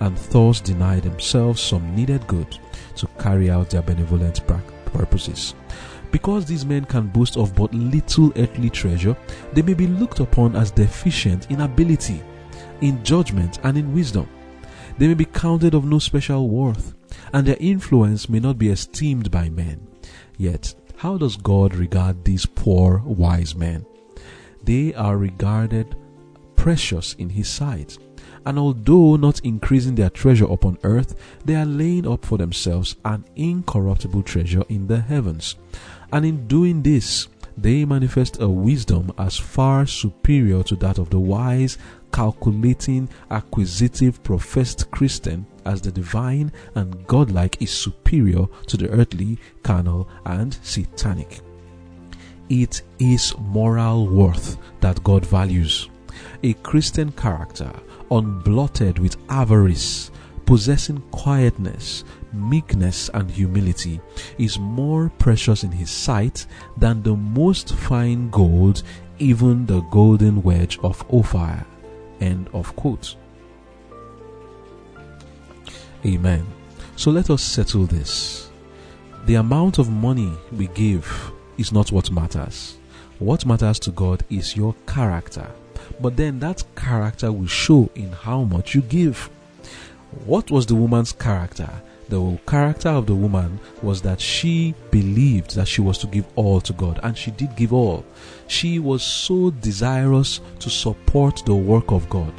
and 0.00 0.16
thus 0.16 0.60
deny 0.60 0.98
themselves 1.00 1.60
some 1.60 1.94
needed 1.94 2.26
good 2.26 2.58
to 2.96 3.06
carry 3.18 3.50
out 3.50 3.70
their 3.70 3.82
benevolent 3.82 4.40
purposes. 4.86 5.54
Because 6.10 6.44
these 6.44 6.66
men 6.66 6.84
can 6.84 7.06
boast 7.06 7.36
of 7.36 7.54
but 7.54 7.72
little 7.72 8.32
earthly 8.36 8.70
treasure, 8.70 9.16
they 9.52 9.62
may 9.62 9.74
be 9.74 9.86
looked 9.86 10.20
upon 10.20 10.56
as 10.56 10.70
deficient 10.70 11.50
in 11.50 11.60
ability, 11.60 12.22
in 12.80 13.02
judgment, 13.04 13.60
and 13.62 13.78
in 13.78 13.94
wisdom. 13.94 14.28
They 14.98 15.06
may 15.06 15.14
be 15.14 15.24
counted 15.24 15.74
of 15.74 15.84
no 15.84 15.98
special 15.98 16.48
worth, 16.48 16.94
and 17.32 17.46
their 17.46 17.56
influence 17.60 18.28
may 18.28 18.40
not 18.40 18.58
be 18.58 18.70
esteemed 18.70 19.30
by 19.30 19.50
men. 19.50 19.86
Yet, 20.36 20.74
how 20.96 21.16
does 21.16 21.36
God 21.36 21.74
regard 21.74 22.24
these 22.24 22.44
poor 22.44 23.02
wise 23.04 23.54
men? 23.54 23.86
They 24.64 24.92
are 24.94 25.16
regarded 25.16 25.96
precious 26.56 27.14
in 27.14 27.30
His 27.30 27.48
sight 27.48 27.96
and 28.46 28.58
although 28.58 29.16
not 29.16 29.40
increasing 29.44 29.94
their 29.94 30.10
treasure 30.10 30.46
upon 30.46 30.78
earth, 30.82 31.14
they 31.44 31.54
are 31.54 31.66
laying 31.66 32.06
up 32.06 32.24
for 32.24 32.38
themselves 32.38 32.96
an 33.04 33.24
incorruptible 33.36 34.22
treasure 34.22 34.64
in 34.68 34.86
the 34.86 35.00
heavens. 35.00 35.56
And 36.12 36.24
in 36.24 36.46
doing 36.46 36.82
this, 36.82 37.28
they 37.56 37.84
manifest 37.84 38.40
a 38.40 38.48
wisdom 38.48 39.12
as 39.18 39.36
far 39.36 39.86
superior 39.86 40.62
to 40.64 40.76
that 40.76 40.98
of 40.98 41.10
the 41.10 41.20
wise, 41.20 41.76
calculating, 42.12 43.08
acquisitive, 43.30 44.22
professed 44.22 44.90
Christian 44.90 45.46
as 45.64 45.80
the 45.82 45.92
divine 45.92 46.52
and 46.74 47.06
godlike 47.06 47.60
is 47.60 47.70
superior 47.70 48.46
to 48.66 48.76
the 48.76 48.88
earthly, 48.88 49.38
carnal, 49.62 50.08
and 50.24 50.58
satanic. 50.62 51.40
It 52.48 52.82
is 52.98 53.34
moral 53.38 54.08
worth 54.08 54.56
that 54.80 55.04
God 55.04 55.24
values. 55.26 55.88
A 56.42 56.54
Christian 56.54 57.12
character 57.12 57.72
unblotted 58.10 58.98
with 58.98 59.16
avarice, 59.28 60.10
possessing 60.46 61.00
quietness, 61.10 62.04
meekness, 62.32 63.08
and 63.14 63.30
humility, 63.30 64.00
is 64.38 64.58
more 64.58 65.10
precious 65.18 65.62
in 65.64 65.70
his 65.70 65.90
sight 65.90 66.46
than 66.76 67.02
the 67.02 67.14
most 67.14 67.74
fine 67.74 68.30
gold, 68.30 68.82
even 69.18 69.66
the 69.66 69.80
golden 69.82 70.42
wedge 70.42 70.78
of 70.80 71.04
Ophir. 71.12 71.64
End 72.20 72.48
of 72.52 72.74
quote. 72.76 73.16
Amen. 76.04 76.46
So 76.96 77.10
let 77.10 77.30
us 77.30 77.42
settle 77.42 77.86
this. 77.86 78.50
The 79.26 79.36
amount 79.36 79.78
of 79.78 79.90
money 79.90 80.32
we 80.52 80.66
give 80.68 81.32
is 81.58 81.72
not 81.72 81.92
what 81.92 82.10
matters. 82.10 82.78
What 83.18 83.44
matters 83.44 83.78
to 83.80 83.90
God 83.90 84.24
is 84.30 84.56
your 84.56 84.74
character. 84.86 85.50
But 86.00 86.16
then 86.16 86.38
that 86.40 86.64
character 86.76 87.30
will 87.30 87.46
show 87.46 87.90
in 87.94 88.12
how 88.12 88.44
much 88.44 88.74
you 88.74 88.82
give. 88.82 89.28
What 90.24 90.50
was 90.50 90.66
the 90.66 90.74
woman's 90.74 91.12
character? 91.12 91.70
The 92.08 92.38
character 92.46 92.88
of 92.88 93.06
the 93.06 93.14
woman 93.14 93.60
was 93.82 94.02
that 94.02 94.20
she 94.20 94.74
believed 94.90 95.54
that 95.54 95.68
she 95.68 95.80
was 95.80 95.98
to 95.98 96.08
give 96.08 96.26
all 96.34 96.60
to 96.62 96.72
God, 96.72 96.98
and 97.04 97.16
she 97.16 97.30
did 97.30 97.54
give 97.54 97.72
all. 97.72 98.04
She 98.48 98.80
was 98.80 99.02
so 99.04 99.50
desirous 99.50 100.40
to 100.58 100.70
support 100.70 101.42
the 101.46 101.54
work 101.54 101.92
of 101.92 102.08
God 102.10 102.32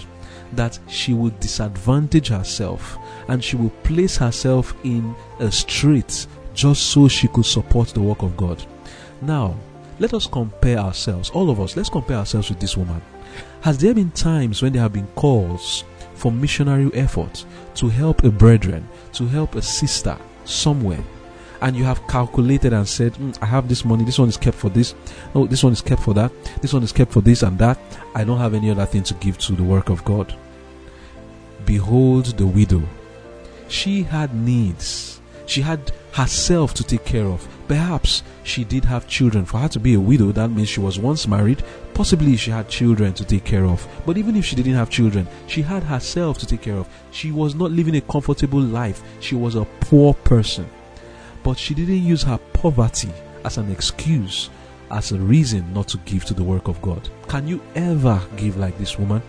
that 0.54 0.78
she 0.90 1.14
would 1.14 1.40
disadvantage 1.40 2.28
herself 2.28 2.98
and 3.30 3.42
she 3.42 3.56
would 3.56 3.84
place 3.84 4.18
herself 4.18 4.76
in 4.84 5.16
a 5.40 5.50
strait 5.52 6.28
just 6.54 6.88
so 6.88 7.08
she 7.08 7.30
could 7.30 7.46
support 7.46 7.88
the 7.90 8.02
work 8.02 8.22
of 8.22 8.36
God. 8.36 8.62
Now, 9.22 9.56
let 10.00 10.14
us 10.14 10.28
compare 10.28 10.80
ourselves, 10.80 11.30
all 11.30 11.50
of 11.50 11.62
us, 11.62 11.78
let's 11.78 11.90
compare 11.90 12.18
ourselves 12.18 12.50
with 12.50 12.60
this 12.60 12.76
woman. 12.76 13.02
Has 13.62 13.78
there 13.78 13.94
been 13.94 14.12
times 14.12 14.62
when 14.62 14.74
there 14.74 14.82
have 14.82 14.94
been 14.94 15.08
calls 15.16 15.84
for 16.16 16.32
missionary 16.32 16.92
effort 16.94 17.46
to 17.76 17.90
help 17.90 18.24
a 18.24 18.32
brethren, 18.32 18.88
to 19.14 19.28
help 19.28 19.56
a 19.56 19.62
sister 19.62 20.18
somewhere, 20.46 21.04
and 21.62 21.76
you 21.76 21.84
have 21.84 22.06
calculated 22.08 22.74
and 22.74 22.88
said, 22.88 23.14
mm, 23.14 23.38
I 23.42 23.46
have 23.46 23.68
this 23.68 23.86
money, 23.86 24.04
this 24.04 24.18
one 24.18 24.30
is 24.30 24.38
kept 24.38 24.58
for 24.58 24.70
this, 24.70 24.96
no, 25.36 25.46
this 25.46 25.64
one 25.64 25.74
is 25.74 25.82
kept 25.82 26.02
for 26.02 26.14
that, 26.16 26.32
this 26.62 26.74
one 26.74 26.84
is 26.84 26.92
kept 26.92 27.12
for 27.12 27.22
this 27.22 27.44
and 27.44 27.58
that, 27.60 27.80
I 28.16 28.24
don't 28.24 28.40
have 28.40 28.54
any 28.54 28.72
other 28.72 28.86
thing 28.86 29.04
to 29.04 29.14
give 29.16 29.38
to 29.40 29.54
the 29.54 29.64
work 29.64 29.90
of 29.90 30.04
God. 30.04 30.36
Behold 31.66 32.26
the 32.38 32.48
widow. 32.48 32.82
She 33.68 34.04
had 34.04 34.36
needs. 34.36 35.22
She 35.46 35.62
had 35.62 35.92
herself 36.14 36.74
to 36.76 36.84
take 36.84 37.06
care 37.06 37.26
of. 37.26 37.48
Perhaps 37.68 38.24
she 38.44 38.64
did 38.64 38.86
have 38.86 39.08
children. 39.08 39.46
For 39.46 39.60
her 39.60 39.68
to 39.70 39.80
be 39.80 39.94
a 39.94 40.00
widow, 40.00 40.32
that 40.34 40.50
means 40.50 40.70
she 40.70 40.80
was 40.80 41.00
once 41.00 41.28
married. 41.28 41.64
Possibly 41.94 42.36
she 42.36 42.52
had 42.52 42.68
children 42.68 43.14
to 43.14 43.26
take 43.26 43.46
care 43.46 43.66
of. 43.66 43.88
But 44.06 44.18
even 44.18 44.36
if 44.36 44.46
she 44.46 44.56
didn't 44.56 44.74
have 44.74 44.90
children, 44.90 45.28
she 45.48 45.62
had 45.62 45.84
herself 45.84 46.38
to 46.40 46.46
take 46.46 46.62
care 46.62 46.76
of. 46.76 46.90
She 47.12 47.32
was 47.32 47.56
not 47.56 47.72
living 47.72 47.96
a 47.96 48.02
comfortable 48.02 48.60
life. 48.60 49.02
She 49.20 49.36
was 49.36 49.56
a 49.56 49.66
poor 49.80 50.14
person. 50.14 50.70
But 51.44 51.58
she 51.58 51.74
didn't 51.74 52.04
use 52.04 52.24
her 52.24 52.40
poverty 52.54 53.12
as 53.46 53.58
an 53.58 53.72
excuse, 53.72 54.50
as 54.92 55.12
a 55.12 55.20
reason 55.20 55.74
not 55.74 55.88
to 55.90 55.98
give 56.00 56.26
to 56.26 56.34
the 56.34 56.44
work 56.44 56.68
of 56.68 56.82
God. 56.82 57.10
Can 57.28 57.48
you 57.48 57.62
ever 57.76 58.22
give 58.38 58.58
like 58.58 58.78
this 58.78 59.00
woman? 59.00 59.22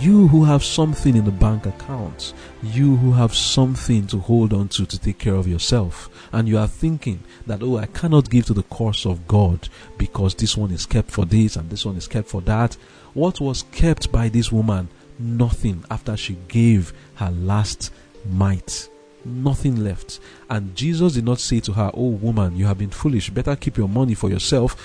You 0.00 0.26
who 0.26 0.42
have 0.42 0.64
something 0.64 1.16
in 1.16 1.24
the 1.24 1.30
bank 1.30 1.66
account, 1.66 2.34
you 2.64 2.96
who 2.96 3.12
have 3.12 3.32
something 3.34 4.08
to 4.08 4.18
hold 4.18 4.52
on 4.52 4.68
to 4.70 4.84
to 4.86 4.98
take 4.98 5.18
care 5.18 5.36
of 5.36 5.46
yourself, 5.46 6.10
and 6.32 6.48
you 6.48 6.58
are 6.58 6.66
thinking 6.66 7.20
that, 7.46 7.62
oh, 7.62 7.76
I 7.76 7.86
cannot 7.86 8.28
give 8.28 8.46
to 8.46 8.54
the 8.54 8.64
cause 8.64 9.06
of 9.06 9.28
God 9.28 9.68
because 9.96 10.34
this 10.34 10.56
one 10.56 10.72
is 10.72 10.84
kept 10.84 11.12
for 11.12 11.24
this 11.24 11.54
and 11.54 11.70
this 11.70 11.86
one 11.86 11.96
is 11.96 12.08
kept 12.08 12.28
for 12.28 12.40
that. 12.42 12.76
What 13.14 13.40
was 13.40 13.62
kept 13.70 14.10
by 14.10 14.28
this 14.28 14.50
woman? 14.50 14.88
Nothing 15.18 15.84
after 15.90 16.16
she 16.16 16.36
gave 16.48 16.92
her 17.14 17.30
last 17.30 17.92
mite. 18.28 18.88
Nothing 19.24 19.84
left. 19.84 20.18
And 20.50 20.74
Jesus 20.74 21.14
did 21.14 21.24
not 21.24 21.38
say 21.38 21.60
to 21.60 21.72
her, 21.72 21.92
Oh, 21.94 22.08
woman, 22.08 22.56
you 22.56 22.66
have 22.66 22.78
been 22.78 22.90
foolish. 22.90 23.30
Better 23.30 23.54
keep 23.54 23.76
your 23.76 23.88
money 23.88 24.14
for 24.14 24.28
yourself. 24.28 24.76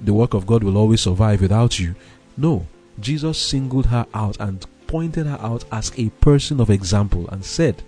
The 0.00 0.12
work 0.12 0.34
of 0.34 0.46
God 0.46 0.64
will 0.64 0.76
always 0.76 1.00
survive 1.00 1.40
without 1.40 1.78
you. 1.78 1.94
No, 2.36 2.66
Jesus 3.00 3.38
singled 3.38 3.86
her 3.86 4.06
out 4.14 4.36
and 4.40 4.66
pointed 4.86 5.26
her 5.26 5.38
out 5.40 5.64
as 5.70 5.92
a 5.96 6.10
person 6.10 6.60
of 6.60 6.70
example 6.70 7.28
and 7.28 7.44
said, 7.44 7.82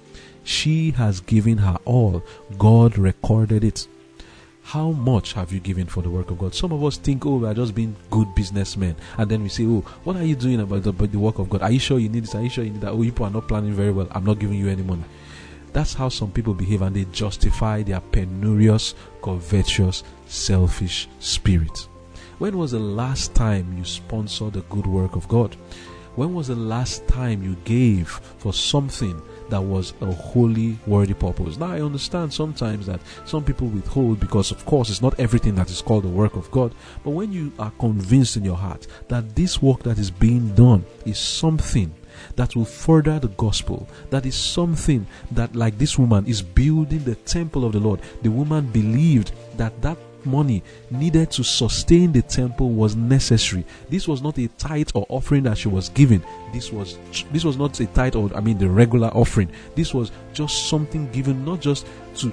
She 0.44 0.92
has 0.92 1.20
given 1.20 1.58
her 1.58 1.78
all. 1.84 2.22
God 2.58 2.98
recorded 2.98 3.64
it. 3.64 3.86
How 4.62 4.92
much 4.92 5.32
have 5.32 5.52
you 5.52 5.58
given 5.58 5.86
for 5.86 6.00
the 6.00 6.10
work 6.10 6.30
of 6.30 6.38
God? 6.38 6.54
Some 6.54 6.70
of 6.72 6.84
us 6.84 6.96
think, 6.96 7.26
oh, 7.26 7.38
we 7.38 7.48
are 7.48 7.54
just 7.54 7.74
being 7.74 7.96
good 8.08 8.32
businessmen. 8.36 8.94
And 9.18 9.28
then 9.28 9.42
we 9.42 9.48
say, 9.48 9.64
oh, 9.66 9.80
what 10.04 10.14
are 10.14 10.22
you 10.22 10.36
doing 10.36 10.60
about 10.60 10.84
the, 10.84 10.90
about 10.90 11.10
the 11.10 11.18
work 11.18 11.40
of 11.40 11.50
God? 11.50 11.62
Are 11.62 11.72
you 11.72 11.80
sure 11.80 11.98
you 11.98 12.08
need 12.08 12.22
this? 12.22 12.36
Are 12.36 12.42
you 12.42 12.50
sure 12.50 12.62
you 12.62 12.70
need 12.70 12.82
that? 12.82 12.92
Oh, 12.92 13.02
people 13.02 13.26
are 13.26 13.30
not 13.30 13.48
planning 13.48 13.72
very 13.72 13.90
well. 13.90 14.06
I'm 14.12 14.24
not 14.24 14.38
giving 14.38 14.58
you 14.58 14.68
any 14.68 14.82
money. 14.82 15.02
That's 15.72 15.94
how 15.94 16.08
some 16.08 16.30
people 16.30 16.54
behave 16.54 16.82
and 16.82 16.94
they 16.94 17.04
justify 17.06 17.82
their 17.82 18.00
penurious, 18.00 18.94
covetous, 19.22 20.04
selfish 20.26 21.08
spirit. 21.18 21.88
When 22.40 22.56
was 22.56 22.70
the 22.70 22.78
last 22.78 23.34
time 23.34 23.76
you 23.76 23.84
sponsored 23.84 24.54
the 24.54 24.62
good 24.62 24.86
work 24.86 25.14
of 25.14 25.28
God? 25.28 25.56
When 26.16 26.32
was 26.32 26.48
the 26.48 26.54
last 26.54 27.06
time 27.06 27.42
you 27.42 27.54
gave 27.66 28.08
for 28.38 28.54
something 28.54 29.20
that 29.50 29.62
was 29.62 29.92
a 30.00 30.06
holy, 30.06 30.78
worthy 30.86 31.12
purpose? 31.12 31.58
Now, 31.58 31.72
I 31.72 31.82
understand 31.82 32.32
sometimes 32.32 32.86
that 32.86 33.02
some 33.26 33.44
people 33.44 33.66
withhold 33.66 34.20
because, 34.20 34.50
of 34.52 34.64
course, 34.64 34.88
it's 34.88 35.02
not 35.02 35.20
everything 35.20 35.54
that 35.56 35.68
is 35.68 35.82
called 35.82 36.04
the 36.04 36.08
work 36.08 36.34
of 36.34 36.50
God. 36.50 36.74
But 37.04 37.10
when 37.10 37.30
you 37.30 37.52
are 37.58 37.72
convinced 37.72 38.38
in 38.38 38.44
your 38.46 38.56
heart 38.56 38.86
that 39.08 39.36
this 39.36 39.60
work 39.60 39.82
that 39.82 39.98
is 39.98 40.10
being 40.10 40.54
done 40.54 40.86
is 41.04 41.18
something 41.18 41.94
that 42.36 42.56
will 42.56 42.64
further 42.64 43.18
the 43.18 43.28
gospel. 43.28 43.86
That 44.08 44.24
is 44.24 44.34
something 44.34 45.06
that, 45.32 45.54
like 45.54 45.76
this 45.76 45.98
woman, 45.98 46.26
is 46.26 46.40
building 46.40 47.04
the 47.04 47.16
temple 47.16 47.66
of 47.66 47.72
the 47.72 47.80
Lord. 47.80 48.00
The 48.22 48.30
woman 48.30 48.66
believed 48.68 49.32
that 49.58 49.82
that 49.82 49.98
money 50.26 50.62
needed 50.90 51.30
to 51.32 51.42
sustain 51.42 52.12
the 52.12 52.22
temple 52.22 52.70
was 52.70 52.96
necessary. 52.96 53.64
This 53.88 54.06
was 54.08 54.22
not 54.22 54.38
a 54.38 54.48
tithe 54.48 54.90
or 54.94 55.06
offering 55.08 55.44
that 55.44 55.58
she 55.58 55.68
was 55.68 55.88
giving. 55.90 56.22
This 56.52 56.72
was 56.72 56.98
this 57.32 57.44
was 57.44 57.56
not 57.56 57.78
a 57.80 57.86
tithe 57.86 58.16
or 58.16 58.30
I 58.34 58.40
mean 58.40 58.58
the 58.58 58.68
regular 58.68 59.08
offering. 59.08 59.50
This 59.74 59.94
was 59.94 60.10
just 60.32 60.68
something 60.68 61.10
given 61.12 61.44
not 61.44 61.60
just 61.60 61.86
to 62.16 62.32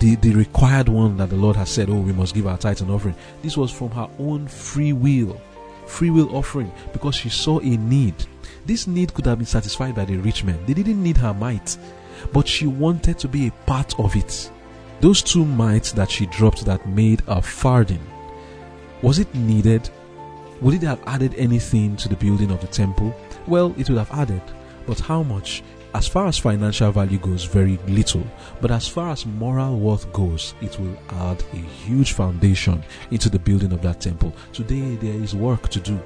the, 0.00 0.16
the 0.16 0.34
required 0.34 0.88
one 0.88 1.16
that 1.16 1.30
the 1.30 1.36
Lord 1.36 1.56
has 1.56 1.70
said, 1.70 1.88
oh, 1.88 2.00
we 2.00 2.12
must 2.12 2.34
give 2.34 2.46
our 2.46 2.58
tithe 2.58 2.80
and 2.82 2.90
offering. 2.90 3.14
This 3.42 3.56
was 3.56 3.70
from 3.70 3.90
her 3.92 4.08
own 4.18 4.46
free 4.46 4.92
will, 4.92 5.40
free 5.86 6.10
will 6.10 6.34
offering, 6.36 6.70
because 6.92 7.14
she 7.14 7.30
saw 7.30 7.58
a 7.60 7.76
need. 7.76 8.14
This 8.66 8.86
need 8.86 9.14
could 9.14 9.24
have 9.26 9.38
been 9.38 9.46
satisfied 9.46 9.94
by 9.94 10.04
the 10.04 10.16
rich 10.18 10.44
men. 10.44 10.58
They 10.66 10.74
didn't 10.74 11.02
need 11.02 11.16
her 11.16 11.32
mite, 11.32 11.78
but 12.32 12.46
she 12.46 12.66
wanted 12.66 13.18
to 13.20 13.28
be 13.28 13.46
a 13.46 13.50
part 13.66 13.98
of 13.98 14.14
it. 14.14 14.50
Those 15.00 15.22
two 15.22 15.44
mites 15.44 15.92
that 15.92 16.10
she 16.10 16.26
dropped 16.26 16.64
that 16.64 16.88
made 16.88 17.22
a 17.28 17.40
farthing, 17.40 18.04
was 19.00 19.20
it 19.20 19.32
needed? 19.32 19.88
Would 20.60 20.74
it 20.74 20.82
have 20.82 21.00
added 21.06 21.34
anything 21.36 21.96
to 21.98 22.08
the 22.08 22.16
building 22.16 22.50
of 22.50 22.60
the 22.60 22.66
temple? 22.66 23.14
Well, 23.46 23.72
it 23.78 23.88
would 23.88 23.98
have 23.98 24.10
added, 24.10 24.42
but 24.86 24.98
how 24.98 25.22
much? 25.22 25.62
As 25.94 26.08
far 26.08 26.26
as 26.26 26.36
financial 26.36 26.90
value 26.90 27.18
goes, 27.18 27.44
very 27.44 27.78
little. 27.86 28.26
But 28.60 28.72
as 28.72 28.88
far 28.88 29.10
as 29.10 29.24
moral 29.24 29.78
worth 29.78 30.12
goes, 30.12 30.54
it 30.60 30.78
will 30.80 30.98
add 31.10 31.42
a 31.52 31.56
huge 31.56 32.12
foundation 32.12 32.82
into 33.10 33.30
the 33.30 33.38
building 33.38 33.72
of 33.72 33.82
that 33.82 34.00
temple. 34.00 34.34
Today, 34.52 34.96
there 34.96 35.14
is 35.14 35.34
work 35.34 35.68
to 35.68 35.80
do. 35.80 35.98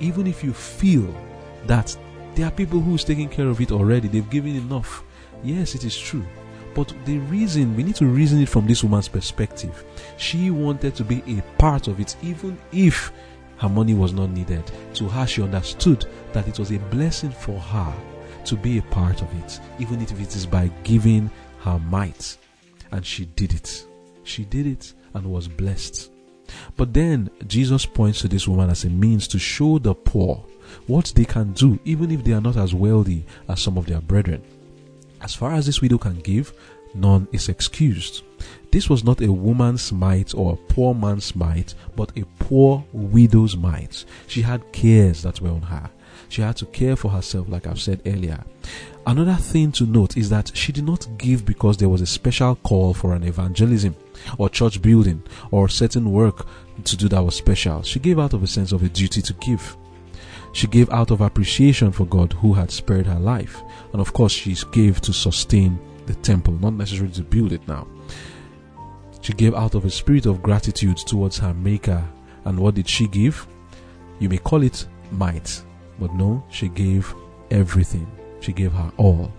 Even 0.00 0.26
if 0.26 0.42
you 0.42 0.52
feel 0.52 1.14
that 1.66 1.96
there 2.34 2.46
are 2.46 2.50
people 2.52 2.80
who's 2.80 3.04
taking 3.04 3.28
care 3.28 3.46
of 3.48 3.60
it 3.60 3.72
already, 3.72 4.08
they've 4.08 4.28
given 4.28 4.56
enough. 4.56 5.04
Yes, 5.42 5.74
it 5.74 5.84
is 5.84 5.96
true. 5.96 6.26
But 6.78 6.94
the 7.06 7.18
reason, 7.18 7.74
we 7.74 7.82
need 7.82 7.96
to 7.96 8.06
reason 8.06 8.40
it 8.40 8.48
from 8.48 8.68
this 8.68 8.84
woman's 8.84 9.08
perspective. 9.08 9.84
She 10.16 10.50
wanted 10.50 10.94
to 10.94 11.02
be 11.02 11.24
a 11.26 11.42
part 11.60 11.88
of 11.88 11.98
it, 11.98 12.14
even 12.22 12.56
if 12.70 13.10
her 13.56 13.68
money 13.68 13.94
was 13.94 14.12
not 14.12 14.30
needed. 14.30 14.62
To 14.94 15.08
her, 15.08 15.26
she 15.26 15.42
understood 15.42 16.06
that 16.32 16.46
it 16.46 16.56
was 16.56 16.70
a 16.70 16.78
blessing 16.78 17.32
for 17.32 17.58
her 17.58 17.92
to 18.44 18.54
be 18.54 18.78
a 18.78 18.82
part 18.82 19.22
of 19.22 19.44
it, 19.44 19.58
even 19.80 20.00
if 20.00 20.12
it 20.20 20.36
is 20.36 20.46
by 20.46 20.70
giving 20.84 21.28
her 21.62 21.80
mite. 21.80 22.36
And 22.92 23.04
she 23.04 23.24
did 23.24 23.54
it. 23.54 23.84
She 24.22 24.44
did 24.44 24.68
it 24.68 24.94
and 25.14 25.26
was 25.26 25.48
blessed. 25.48 26.12
But 26.76 26.94
then 26.94 27.28
Jesus 27.48 27.86
points 27.86 28.20
to 28.20 28.28
this 28.28 28.46
woman 28.46 28.70
as 28.70 28.84
a 28.84 28.88
means 28.88 29.26
to 29.28 29.38
show 29.40 29.80
the 29.80 29.96
poor 29.96 30.44
what 30.86 31.12
they 31.16 31.24
can 31.24 31.54
do, 31.54 31.80
even 31.84 32.12
if 32.12 32.22
they 32.22 32.34
are 32.34 32.40
not 32.40 32.56
as 32.56 32.72
wealthy 32.72 33.26
as 33.48 33.60
some 33.60 33.76
of 33.78 33.86
their 33.86 34.00
brethren. 34.00 34.44
As 35.20 35.34
far 35.34 35.52
as 35.52 35.66
this 35.66 35.80
widow 35.80 35.98
can 35.98 36.20
give, 36.20 36.52
none 36.94 37.28
is 37.32 37.48
excused. 37.48 38.22
This 38.70 38.88
was 38.88 39.04
not 39.04 39.20
a 39.20 39.32
woman's 39.32 39.92
mite 39.92 40.34
or 40.34 40.52
a 40.52 40.72
poor 40.72 40.94
man's 40.94 41.34
mite, 41.34 41.74
but 41.96 42.16
a 42.16 42.24
poor 42.38 42.84
widow's 42.92 43.56
mite. 43.56 44.04
She 44.26 44.42
had 44.42 44.72
cares 44.72 45.22
that 45.22 45.40
were 45.40 45.50
on 45.50 45.62
her. 45.62 45.90
She 46.28 46.42
had 46.42 46.56
to 46.58 46.66
care 46.66 46.96
for 46.96 47.10
herself, 47.10 47.48
like 47.48 47.66
I've 47.66 47.80
said 47.80 48.02
earlier. 48.04 48.44
Another 49.06 49.36
thing 49.36 49.72
to 49.72 49.86
note 49.86 50.18
is 50.18 50.28
that 50.28 50.54
she 50.54 50.72
did 50.72 50.84
not 50.84 51.08
give 51.16 51.46
because 51.46 51.78
there 51.78 51.88
was 51.88 52.02
a 52.02 52.06
special 52.06 52.56
call 52.56 52.92
for 52.92 53.14
an 53.14 53.22
evangelism 53.22 53.96
or 54.36 54.50
church 54.50 54.82
building 54.82 55.22
or 55.50 55.68
certain 55.68 56.12
work 56.12 56.46
to 56.84 56.96
do 56.96 57.08
that 57.08 57.24
was 57.24 57.34
special. 57.34 57.82
She 57.82 57.98
gave 57.98 58.18
out 58.18 58.34
of 58.34 58.42
a 58.42 58.46
sense 58.46 58.72
of 58.72 58.82
a 58.82 58.88
duty 58.88 59.22
to 59.22 59.32
give. 59.34 59.76
She 60.52 60.66
gave 60.66 60.90
out 60.90 61.10
of 61.10 61.22
appreciation 61.22 61.92
for 61.92 62.04
God 62.04 62.34
who 62.34 62.52
had 62.52 62.70
spared 62.70 63.06
her 63.06 63.18
life. 63.18 63.62
And 63.92 64.00
of 64.00 64.12
course, 64.12 64.32
she 64.32 64.56
gave 64.72 65.00
to 65.02 65.12
sustain 65.12 65.78
the 66.06 66.14
temple, 66.16 66.54
not 66.54 66.74
necessarily 66.74 67.14
to 67.14 67.22
build 67.22 67.52
it 67.52 67.66
now. 67.68 67.86
She 69.20 69.32
gave 69.32 69.54
out 69.54 69.74
of 69.74 69.84
a 69.84 69.90
spirit 69.90 70.26
of 70.26 70.42
gratitude 70.42 70.98
towards 70.98 71.38
her 71.38 71.54
Maker. 71.54 72.02
And 72.44 72.58
what 72.58 72.74
did 72.74 72.88
she 72.88 73.06
give? 73.08 73.46
You 74.20 74.28
may 74.28 74.38
call 74.38 74.62
it 74.62 74.86
mite, 75.10 75.62
but 75.98 76.14
no, 76.14 76.42
she 76.50 76.68
gave 76.68 77.14
everything. 77.50 78.06
She 78.40 78.52
gave 78.52 78.72
her 78.72 78.92
all. 78.96 79.32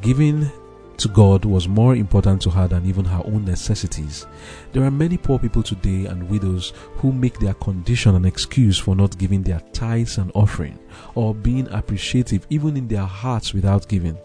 Giving 0.00 0.50
to 0.98 1.08
God 1.08 1.44
was 1.44 1.68
more 1.68 1.94
important 1.94 2.42
to 2.42 2.50
her 2.50 2.66
than 2.68 2.86
even 2.86 3.04
her 3.04 3.22
own 3.24 3.44
necessities. 3.44 4.26
There 4.72 4.84
are 4.84 4.90
many 4.90 5.16
poor 5.16 5.38
people 5.38 5.62
today 5.62 6.06
and 6.06 6.28
widows 6.28 6.72
who 6.96 7.12
make 7.12 7.38
their 7.38 7.54
condition 7.54 8.14
an 8.14 8.24
excuse 8.24 8.78
for 8.78 8.96
not 8.96 9.18
giving 9.18 9.42
their 9.42 9.60
tithes 9.72 10.18
and 10.18 10.30
offering 10.34 10.78
or 11.14 11.34
being 11.34 11.68
appreciative 11.68 12.46
even 12.50 12.76
in 12.76 12.88
their 12.88 13.04
hearts 13.04 13.52
without 13.52 13.88
giving. 13.88 14.18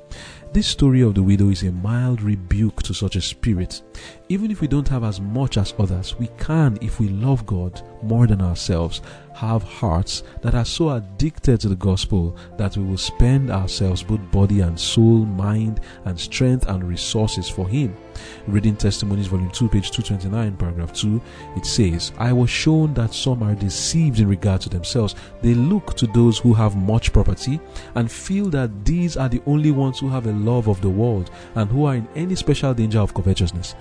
This 0.53 0.67
story 0.67 1.01
of 1.01 1.15
the 1.15 1.23
widow 1.23 1.49
is 1.49 1.63
a 1.63 1.71
mild 1.71 2.21
rebuke 2.21 2.83
to 2.83 2.93
such 2.93 3.15
a 3.15 3.21
spirit. 3.21 3.81
Even 4.27 4.51
if 4.51 4.59
we 4.59 4.67
don't 4.67 4.87
have 4.89 5.05
as 5.05 5.21
much 5.21 5.57
as 5.57 5.73
others, 5.79 6.19
we 6.19 6.27
can, 6.37 6.77
if 6.81 6.99
we 6.99 7.07
love 7.07 7.45
God 7.45 7.81
more 8.03 8.27
than 8.27 8.41
ourselves, 8.41 9.01
have 9.41 9.63
hearts 9.63 10.21
that 10.43 10.53
are 10.53 10.63
so 10.63 10.91
addicted 10.91 11.59
to 11.59 11.67
the 11.67 11.75
gospel 11.75 12.37
that 12.57 12.77
we 12.77 12.83
will 12.83 12.95
spend 12.95 13.49
ourselves, 13.49 14.03
both 14.03 14.19
body 14.31 14.59
and 14.59 14.79
soul, 14.79 15.25
mind 15.25 15.79
and 16.05 16.19
strength 16.19 16.67
and 16.67 16.83
resources 16.83 17.49
for 17.49 17.67
Him. 17.67 17.97
Reading 18.45 18.75
Testimonies, 18.75 19.25
Volume 19.25 19.49
2, 19.49 19.67
page 19.67 19.89
229, 19.89 20.57
paragraph 20.57 20.93
2, 20.93 21.19
it 21.57 21.65
says, 21.65 22.11
I 22.19 22.31
was 22.31 22.51
shown 22.51 22.93
that 22.93 23.15
some 23.15 23.41
are 23.41 23.55
deceived 23.55 24.19
in 24.19 24.27
regard 24.27 24.61
to 24.61 24.69
themselves. 24.69 25.15
They 25.41 25.55
look 25.55 25.95
to 25.95 26.05
those 26.05 26.37
who 26.37 26.53
have 26.53 26.75
much 26.75 27.11
property 27.11 27.59
and 27.95 28.11
feel 28.11 28.45
that 28.51 28.85
these 28.85 29.17
are 29.17 29.27
the 29.27 29.41
only 29.47 29.71
ones 29.71 29.99
who 29.99 30.09
have 30.09 30.27
a 30.27 30.33
love 30.33 30.67
of 30.67 30.81
the 30.81 30.89
world 30.89 31.31
and 31.55 31.67
who 31.67 31.85
are 31.85 31.95
in 31.95 32.07
any 32.15 32.35
special 32.35 32.75
danger 32.75 32.99
of 32.99 33.15
covetousness. 33.15 33.73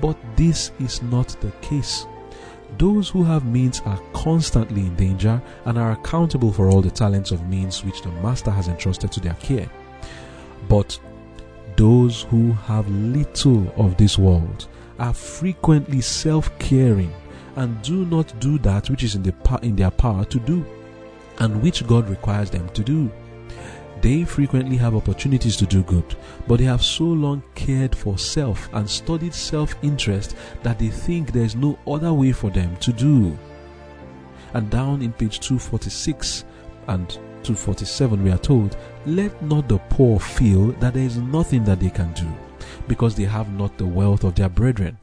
But 0.00 0.16
this 0.36 0.70
is 0.78 1.02
not 1.02 1.28
the 1.40 1.50
case. 1.60 2.06
Those 2.78 3.08
who 3.08 3.22
have 3.24 3.44
means 3.44 3.80
are 3.84 4.00
constantly 4.12 4.82
in 4.82 4.96
danger 4.96 5.40
and 5.64 5.78
are 5.78 5.92
accountable 5.92 6.52
for 6.52 6.70
all 6.70 6.82
the 6.82 6.90
talents 6.90 7.30
of 7.30 7.48
means 7.48 7.84
which 7.84 8.02
the 8.02 8.10
Master 8.10 8.50
has 8.50 8.68
entrusted 8.68 9.12
to 9.12 9.20
their 9.20 9.34
care. 9.34 9.68
But 10.68 10.98
those 11.76 12.22
who 12.22 12.52
have 12.52 12.88
little 12.88 13.72
of 13.76 13.96
this 13.96 14.18
world 14.18 14.68
are 14.98 15.14
frequently 15.14 16.00
self 16.00 16.56
caring 16.58 17.12
and 17.56 17.80
do 17.82 18.04
not 18.06 18.38
do 18.40 18.58
that 18.58 18.88
which 18.88 19.02
is 19.02 19.14
in, 19.14 19.22
the, 19.22 19.34
in 19.62 19.76
their 19.76 19.90
power 19.90 20.24
to 20.26 20.38
do 20.40 20.64
and 21.38 21.62
which 21.62 21.86
God 21.86 22.08
requires 22.08 22.50
them 22.50 22.68
to 22.70 22.82
do. 22.82 23.10
They 24.02 24.24
frequently 24.24 24.76
have 24.78 24.96
opportunities 24.96 25.56
to 25.58 25.64
do 25.64 25.84
good, 25.84 26.16
but 26.48 26.58
they 26.58 26.64
have 26.64 26.82
so 26.82 27.04
long 27.04 27.40
cared 27.54 27.94
for 27.94 28.18
self 28.18 28.68
and 28.72 28.90
studied 28.90 29.32
self 29.32 29.76
interest 29.80 30.34
that 30.64 30.80
they 30.80 30.88
think 30.88 31.30
there 31.30 31.44
is 31.44 31.54
no 31.54 31.78
other 31.86 32.12
way 32.12 32.32
for 32.32 32.50
them 32.50 32.76
to 32.78 32.92
do. 32.92 33.38
And 34.54 34.68
down 34.70 35.02
in 35.02 35.12
page 35.12 35.38
246 35.38 36.44
and 36.88 37.08
247 37.10 38.24
we 38.24 38.32
are 38.32 38.38
told, 38.38 38.76
Let 39.06 39.40
not 39.40 39.68
the 39.68 39.78
poor 39.78 40.18
feel 40.18 40.72
that 40.80 40.94
there 40.94 41.04
is 41.04 41.18
nothing 41.18 41.62
that 41.62 41.78
they 41.78 41.90
can 41.90 42.12
do, 42.12 42.26
because 42.88 43.14
they 43.14 43.22
have 43.22 43.52
not 43.52 43.78
the 43.78 43.86
wealth 43.86 44.24
of 44.24 44.34
their 44.34 44.48
brethren. 44.48 44.98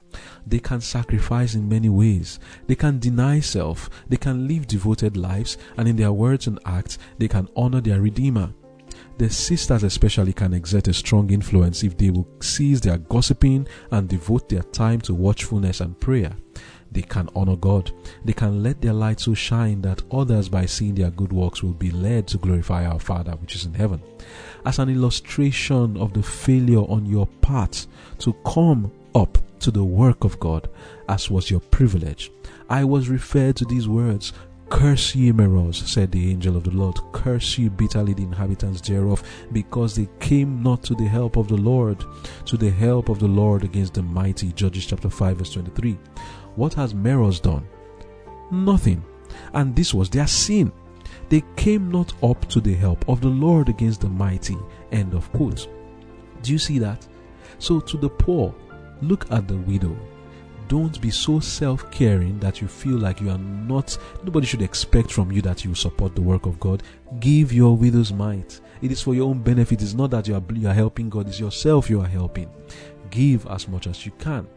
They 0.45 0.59
can 0.59 0.81
sacrifice 0.81 1.55
in 1.55 1.69
many 1.69 1.87
ways. 1.87 2.37
They 2.67 2.75
can 2.75 2.99
deny 2.99 3.39
self. 3.39 3.89
They 4.09 4.17
can 4.17 4.45
live 4.45 4.67
devoted 4.67 5.15
lives, 5.15 5.57
and 5.77 5.87
in 5.87 5.95
their 5.95 6.11
words 6.11 6.47
and 6.47 6.59
acts, 6.65 6.97
they 7.17 7.29
can 7.29 7.47
honor 7.55 7.79
their 7.79 8.01
Redeemer. 8.01 8.51
The 9.19 9.29
sisters, 9.29 9.83
especially, 9.83 10.31
can 10.31 10.53
exert 10.53 10.87
a 10.87 10.93
strong 10.93 11.29
influence 11.29 11.83
if 11.83 11.97
they 11.97 12.09
will 12.09 12.25
cease 12.39 12.79
their 12.79 12.97
gossiping 12.97 13.67
and 13.91 14.07
devote 14.07 14.47
their 14.47 14.61
time 14.61 15.01
to 15.01 15.13
watchfulness 15.13 15.81
and 15.81 15.99
prayer. 15.99 16.31
They 16.93 17.01
can 17.01 17.27
honor 17.35 17.57
God. 17.57 17.91
They 18.23 18.31
can 18.31 18.63
let 18.63 18.79
their 18.79 18.93
light 18.93 19.19
so 19.19 19.33
shine 19.33 19.81
that 19.81 20.03
others, 20.09 20.47
by 20.47 20.65
seeing 20.65 20.95
their 20.95 21.11
good 21.11 21.33
works, 21.33 21.61
will 21.61 21.73
be 21.73 21.91
led 21.91 22.29
to 22.29 22.37
glorify 22.37 22.85
our 22.85 23.01
Father 23.01 23.33
which 23.33 23.55
is 23.55 23.65
in 23.65 23.73
heaven. 23.73 24.01
As 24.65 24.79
an 24.79 24.87
illustration 24.87 25.97
of 25.97 26.13
the 26.13 26.23
failure 26.23 26.79
on 26.79 27.05
your 27.05 27.27
part 27.41 27.87
to 28.19 28.31
come 28.45 28.89
up 29.15 29.37
to 29.59 29.69
the 29.69 29.83
work 29.83 30.23
of 30.23 30.39
God, 30.39 30.69
as 31.09 31.29
was 31.29 31.51
your 31.51 31.59
privilege, 31.59 32.31
I 32.69 32.85
was 32.85 33.09
referred 33.09 33.57
to 33.57 33.65
these 33.65 33.89
words 33.89 34.31
Curse 34.69 35.15
ye, 35.15 35.31
Meroz, 35.31 35.87
said 35.87 36.11
the 36.11 36.29
angel 36.31 36.55
of 36.55 36.63
the 36.63 36.71
Lord. 36.71 36.99
Curse 37.11 37.57
ye 37.57 37.69
bitterly 37.69 38.13
the 38.13 38.23
inhabitants 38.23 38.81
thereof, 38.81 39.23
because 39.51 39.95
they 39.95 40.07
came 40.19 40.61
not 40.61 40.83
to 40.83 40.95
the 40.95 41.07
help 41.07 41.37
of 41.37 41.47
the 41.47 41.57
Lord, 41.57 42.05
to 42.45 42.55
the 42.55 42.69
help 42.69 43.09
of 43.09 43.19
the 43.19 43.27
Lord 43.27 43.63
against 43.63 43.95
the 43.95 44.03
mighty. 44.03 44.51
Judges 44.51 44.85
chapter 44.85 45.09
5, 45.09 45.37
verse 45.37 45.53
23. 45.53 45.97
What 46.55 46.75
has 46.75 46.93
Meroz 46.93 47.41
done? 47.41 47.67
Nothing. 48.51 49.03
And 49.53 49.75
this 49.75 49.93
was 49.93 50.09
their 50.09 50.27
sin. 50.27 50.71
They 51.29 51.43
came 51.55 51.91
not 51.91 52.13
up 52.23 52.47
to 52.49 52.61
the 52.61 52.73
help 52.73 53.07
of 53.09 53.21
the 53.21 53.27
Lord 53.27 53.69
against 53.69 54.01
the 54.01 54.09
mighty. 54.09 54.57
End 54.91 55.13
of 55.13 55.31
quote. 55.33 55.67
Do 56.41 56.51
you 56.51 56.59
see 56.59 56.79
that? 56.79 57.07
So, 57.57 57.79
to 57.79 57.97
the 57.97 58.09
poor, 58.09 58.55
look 59.01 59.29
at 59.31 59.47
the 59.47 59.57
widow 59.57 59.97
don't 60.69 61.01
be 61.01 61.09
so 61.09 61.39
self 61.39 61.89
caring 61.91 62.39
that 62.39 62.61
you 62.61 62.67
feel 62.67 62.97
like 62.97 63.19
you 63.19 63.29
are 63.31 63.37
not, 63.39 63.97
nobody 64.23 64.45
should 64.45 64.61
expect 64.61 65.11
from 65.11 65.31
you 65.31 65.41
that 65.41 65.65
you 65.65 65.73
support 65.73 66.15
the 66.15 66.21
work 66.21 66.45
of 66.45 66.59
God. 66.59 66.83
Give 67.19 67.51
your 67.51 67.75
widow's 67.75 68.13
mite. 68.13 68.61
It 68.81 68.91
is 68.91 69.01
for 69.01 69.15
your 69.15 69.27
own 69.27 69.41
benefit. 69.41 69.81
It's 69.81 69.95
not 69.95 70.11
that 70.11 70.27
you 70.27 70.35
are, 70.35 70.43
you 70.53 70.69
are 70.69 70.73
helping 70.73 71.09
God, 71.09 71.27
it's 71.27 71.39
yourself 71.39 71.89
you 71.89 71.99
are 72.01 72.07
helping. 72.07 72.49
Give 73.09 73.45
as 73.47 73.67
much 73.67 73.87
as 73.87 74.05
you 74.05 74.11
can. 74.19 74.47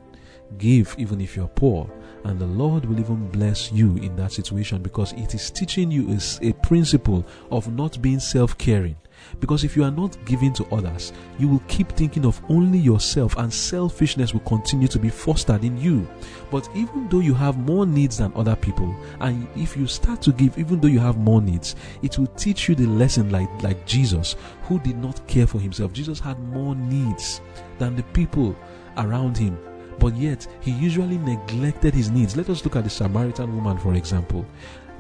Give 0.58 0.94
even 0.98 1.20
if 1.22 1.34
you're 1.34 1.48
poor, 1.48 1.90
and 2.24 2.38
the 2.38 2.46
Lord 2.46 2.84
will 2.84 2.98
even 2.98 3.28
bless 3.28 3.72
you 3.72 3.96
in 3.96 4.16
that 4.16 4.32
situation 4.32 4.82
because 4.82 5.12
it 5.14 5.34
is 5.34 5.50
teaching 5.50 5.90
you 5.90 6.08
a, 6.10 6.48
a 6.48 6.52
principle 6.54 7.24
of 7.50 7.72
not 7.72 8.00
being 8.00 8.20
self 8.20 8.56
caring. 8.58 8.96
Because 9.40 9.64
if 9.64 9.76
you 9.76 9.84
are 9.84 9.90
not 9.90 10.16
giving 10.24 10.52
to 10.54 10.66
others, 10.74 11.12
you 11.38 11.48
will 11.48 11.62
keep 11.68 11.90
thinking 11.92 12.26
of 12.26 12.40
only 12.48 12.78
yourself 12.78 13.36
and 13.36 13.52
selfishness 13.52 14.32
will 14.32 14.40
continue 14.40 14.88
to 14.88 14.98
be 14.98 15.08
fostered 15.08 15.64
in 15.64 15.76
you. 15.80 16.06
But 16.50 16.68
even 16.74 17.08
though 17.08 17.20
you 17.20 17.34
have 17.34 17.56
more 17.56 17.86
needs 17.86 18.18
than 18.18 18.32
other 18.34 18.56
people, 18.56 18.94
and 19.20 19.46
if 19.56 19.76
you 19.76 19.86
start 19.86 20.22
to 20.22 20.32
give, 20.32 20.58
even 20.58 20.80
though 20.80 20.88
you 20.88 20.98
have 20.98 21.18
more 21.18 21.40
needs, 21.40 21.76
it 22.02 22.18
will 22.18 22.26
teach 22.28 22.68
you 22.68 22.74
the 22.74 22.86
lesson 22.86 23.30
like, 23.30 23.48
like 23.62 23.86
Jesus, 23.86 24.36
who 24.64 24.78
did 24.80 24.98
not 24.98 25.26
care 25.26 25.46
for 25.46 25.60
himself. 25.60 25.92
Jesus 25.92 26.20
had 26.20 26.38
more 26.52 26.74
needs 26.74 27.40
than 27.78 27.96
the 27.96 28.02
people 28.04 28.56
around 28.96 29.36
him 29.36 29.56
but 29.98 30.14
yet 30.16 30.46
he 30.60 30.70
usually 30.72 31.18
neglected 31.18 31.94
his 31.94 32.10
needs. 32.10 32.36
Let 32.36 32.50
us 32.50 32.64
look 32.64 32.76
at 32.76 32.84
the 32.84 32.90
Samaritan 32.90 33.54
woman, 33.54 33.78
for 33.78 33.94
example. 33.94 34.46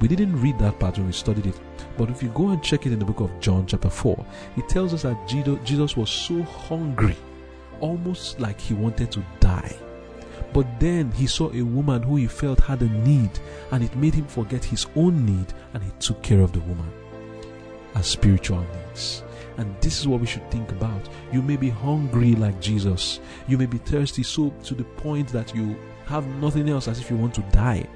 We 0.00 0.08
didn't 0.08 0.40
read 0.40 0.58
that 0.58 0.78
part 0.80 0.96
when 0.96 1.06
we 1.06 1.12
studied 1.12 1.46
it, 1.46 1.60
but 1.96 2.10
if 2.10 2.22
you 2.22 2.30
go 2.30 2.48
and 2.48 2.62
check 2.62 2.86
it 2.86 2.92
in 2.92 2.98
the 2.98 3.04
book 3.04 3.20
of 3.20 3.40
John, 3.40 3.66
chapter 3.66 3.90
4, 3.90 4.26
it 4.56 4.68
tells 4.68 4.94
us 4.94 5.02
that 5.02 5.28
Jesus 5.28 5.96
was 5.96 6.10
so 6.10 6.42
hungry, 6.42 7.16
almost 7.80 8.40
like 8.40 8.60
he 8.60 8.74
wanted 8.74 9.12
to 9.12 9.24
die. 9.38 9.76
But 10.52 10.66
then 10.80 11.12
he 11.12 11.26
saw 11.26 11.52
a 11.52 11.62
woman 11.62 12.02
who 12.02 12.16
he 12.16 12.26
felt 12.26 12.60
had 12.60 12.82
a 12.82 12.88
need, 12.88 13.30
and 13.70 13.84
it 13.84 13.94
made 13.96 14.14
him 14.14 14.26
forget 14.26 14.64
his 14.64 14.86
own 14.96 15.24
need, 15.24 15.52
and 15.72 15.82
he 15.82 15.90
took 16.00 16.20
care 16.22 16.40
of 16.40 16.52
the 16.52 16.60
woman 16.60 16.90
as 17.94 18.06
spiritual 18.06 18.60
needs. 18.60 19.22
And 19.56 19.74
this 19.80 20.00
is 20.00 20.08
what 20.08 20.20
we 20.20 20.26
should 20.26 20.48
think 20.50 20.70
about. 20.72 21.08
You 21.32 21.42
may 21.42 21.56
be 21.56 21.70
hungry 21.70 22.34
like 22.34 22.60
Jesus. 22.60 23.20
You 23.46 23.58
may 23.58 23.66
be 23.66 23.78
thirsty 23.78 24.22
so 24.22 24.50
to 24.64 24.74
the 24.74 24.84
point 24.84 25.28
that 25.28 25.54
you 25.54 25.76
have 26.06 26.26
nothing 26.26 26.68
else 26.68 26.88
as 26.88 26.98
if 26.98 27.10
you 27.10 27.16
want 27.16 27.34
to 27.34 27.42
die. 27.52 27.86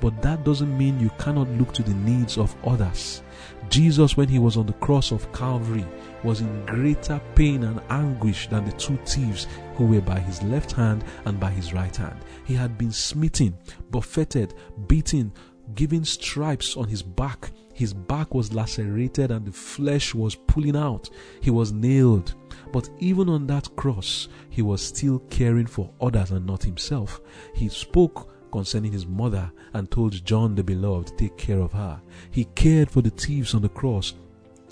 But 0.00 0.22
that 0.22 0.44
doesn't 0.44 0.76
mean 0.78 1.00
you 1.00 1.10
cannot 1.18 1.48
look 1.50 1.72
to 1.74 1.82
the 1.82 1.94
needs 1.94 2.38
of 2.38 2.54
others. 2.64 3.22
Jesus, 3.68 4.16
when 4.16 4.28
he 4.28 4.38
was 4.38 4.56
on 4.56 4.66
the 4.66 4.72
cross 4.74 5.10
of 5.10 5.30
Calvary, 5.32 5.84
was 6.22 6.40
in 6.40 6.66
greater 6.66 7.20
pain 7.34 7.64
and 7.64 7.80
anguish 7.90 8.48
than 8.48 8.64
the 8.64 8.72
two 8.72 8.96
thieves 9.04 9.46
who 9.74 9.86
were 9.86 10.00
by 10.00 10.18
his 10.20 10.42
left 10.42 10.72
hand 10.72 11.04
and 11.24 11.38
by 11.38 11.50
his 11.50 11.72
right 11.72 11.94
hand. 11.94 12.18
He 12.44 12.54
had 12.54 12.78
been 12.78 12.92
smitten, 12.92 13.56
buffeted, 13.90 14.54
beaten, 14.86 15.32
given 15.74 16.04
stripes 16.04 16.76
on 16.76 16.88
his 16.88 17.02
back. 17.02 17.50
His 17.78 17.94
back 17.94 18.34
was 18.34 18.52
lacerated 18.52 19.30
and 19.30 19.46
the 19.46 19.52
flesh 19.52 20.12
was 20.12 20.34
pulling 20.34 20.74
out. 20.74 21.10
He 21.40 21.52
was 21.52 21.70
nailed. 21.70 22.34
But 22.72 22.90
even 22.98 23.28
on 23.28 23.46
that 23.46 23.76
cross, 23.76 24.26
he 24.50 24.62
was 24.62 24.82
still 24.82 25.20
caring 25.30 25.66
for 25.66 25.88
others 26.00 26.32
and 26.32 26.44
not 26.44 26.64
himself. 26.64 27.20
He 27.54 27.68
spoke 27.68 28.32
concerning 28.50 28.90
his 28.90 29.06
mother 29.06 29.52
and 29.74 29.88
told 29.88 30.24
John 30.24 30.56
the 30.56 30.64
beloved, 30.64 31.06
to 31.06 31.14
take 31.14 31.36
care 31.36 31.60
of 31.60 31.70
her. 31.70 32.02
He 32.32 32.46
cared 32.46 32.90
for 32.90 33.00
the 33.00 33.10
thieves 33.10 33.54
on 33.54 33.62
the 33.62 33.68
cross 33.68 34.14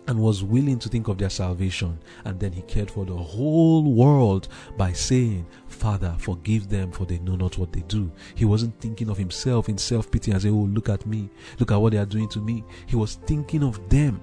and 0.06 0.18
was 0.18 0.42
willing 0.42 0.78
to 0.78 0.88
think 0.88 1.08
of 1.08 1.18
their 1.18 1.30
salvation. 1.30 1.98
And 2.24 2.38
then 2.38 2.52
he 2.52 2.62
cared 2.62 2.90
for 2.90 3.04
the 3.04 3.16
whole 3.16 3.82
world 3.92 4.48
by 4.76 4.92
saying, 4.92 5.46
Father, 5.66 6.14
forgive 6.18 6.68
them 6.68 6.92
for 6.92 7.04
they 7.04 7.18
know 7.18 7.36
not 7.36 7.58
what 7.58 7.72
they 7.72 7.82
do. 7.82 8.10
He 8.34 8.44
wasn't 8.44 8.78
thinking 8.80 9.10
of 9.10 9.18
himself 9.18 9.68
in 9.68 9.78
self 9.78 10.10
pity 10.10 10.30
and 10.32 10.40
say, 10.40 10.50
Oh, 10.50 10.68
look 10.70 10.88
at 10.88 11.06
me. 11.06 11.28
Look 11.58 11.72
at 11.72 11.76
what 11.76 11.92
they 11.92 11.98
are 11.98 12.06
doing 12.06 12.28
to 12.30 12.38
me. 12.38 12.64
He 12.86 12.96
was 12.96 13.16
thinking 13.26 13.62
of 13.62 13.88
them. 13.88 14.20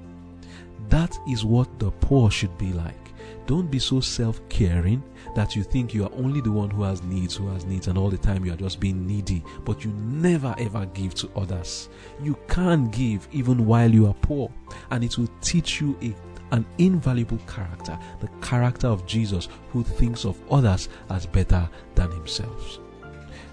That 0.89 1.17
is 1.27 1.45
what 1.45 1.79
the 1.79 1.91
poor 1.91 2.29
should 2.29 2.57
be 2.57 2.73
like. 2.73 3.02
Don't 3.45 3.69
be 3.69 3.79
so 3.79 3.99
self 3.99 4.41
caring 4.49 5.03
that 5.35 5.55
you 5.55 5.63
think 5.63 5.93
you 5.93 6.03
are 6.05 6.13
only 6.13 6.41
the 6.41 6.51
one 6.51 6.69
who 6.69 6.83
has 6.83 7.03
needs, 7.03 7.35
who 7.35 7.47
has 7.49 7.65
needs, 7.65 7.87
and 7.87 7.97
all 7.97 8.09
the 8.09 8.17
time 8.17 8.45
you 8.45 8.53
are 8.53 8.57
just 8.57 8.79
being 8.79 9.05
needy, 9.05 9.43
but 9.65 9.83
you 9.83 9.91
never 9.91 10.55
ever 10.57 10.85
give 10.87 11.13
to 11.15 11.29
others. 11.35 11.89
You 12.21 12.37
can 12.47 12.89
give 12.89 13.27
even 13.31 13.65
while 13.65 13.91
you 13.91 14.07
are 14.07 14.15
poor, 14.15 14.51
and 14.91 15.03
it 15.03 15.17
will 15.17 15.29
teach 15.41 15.81
you 15.81 15.97
a 16.01 16.13
an 16.53 16.65
invaluable 16.77 17.39
character, 17.47 17.97
the 18.19 18.27
character 18.45 18.87
of 18.87 19.05
Jesus, 19.07 19.49
who 19.71 19.83
thinks 19.83 20.23
of 20.23 20.39
others 20.51 20.87
as 21.09 21.25
better 21.25 21.67
than 21.95 22.11
himself. 22.11 22.77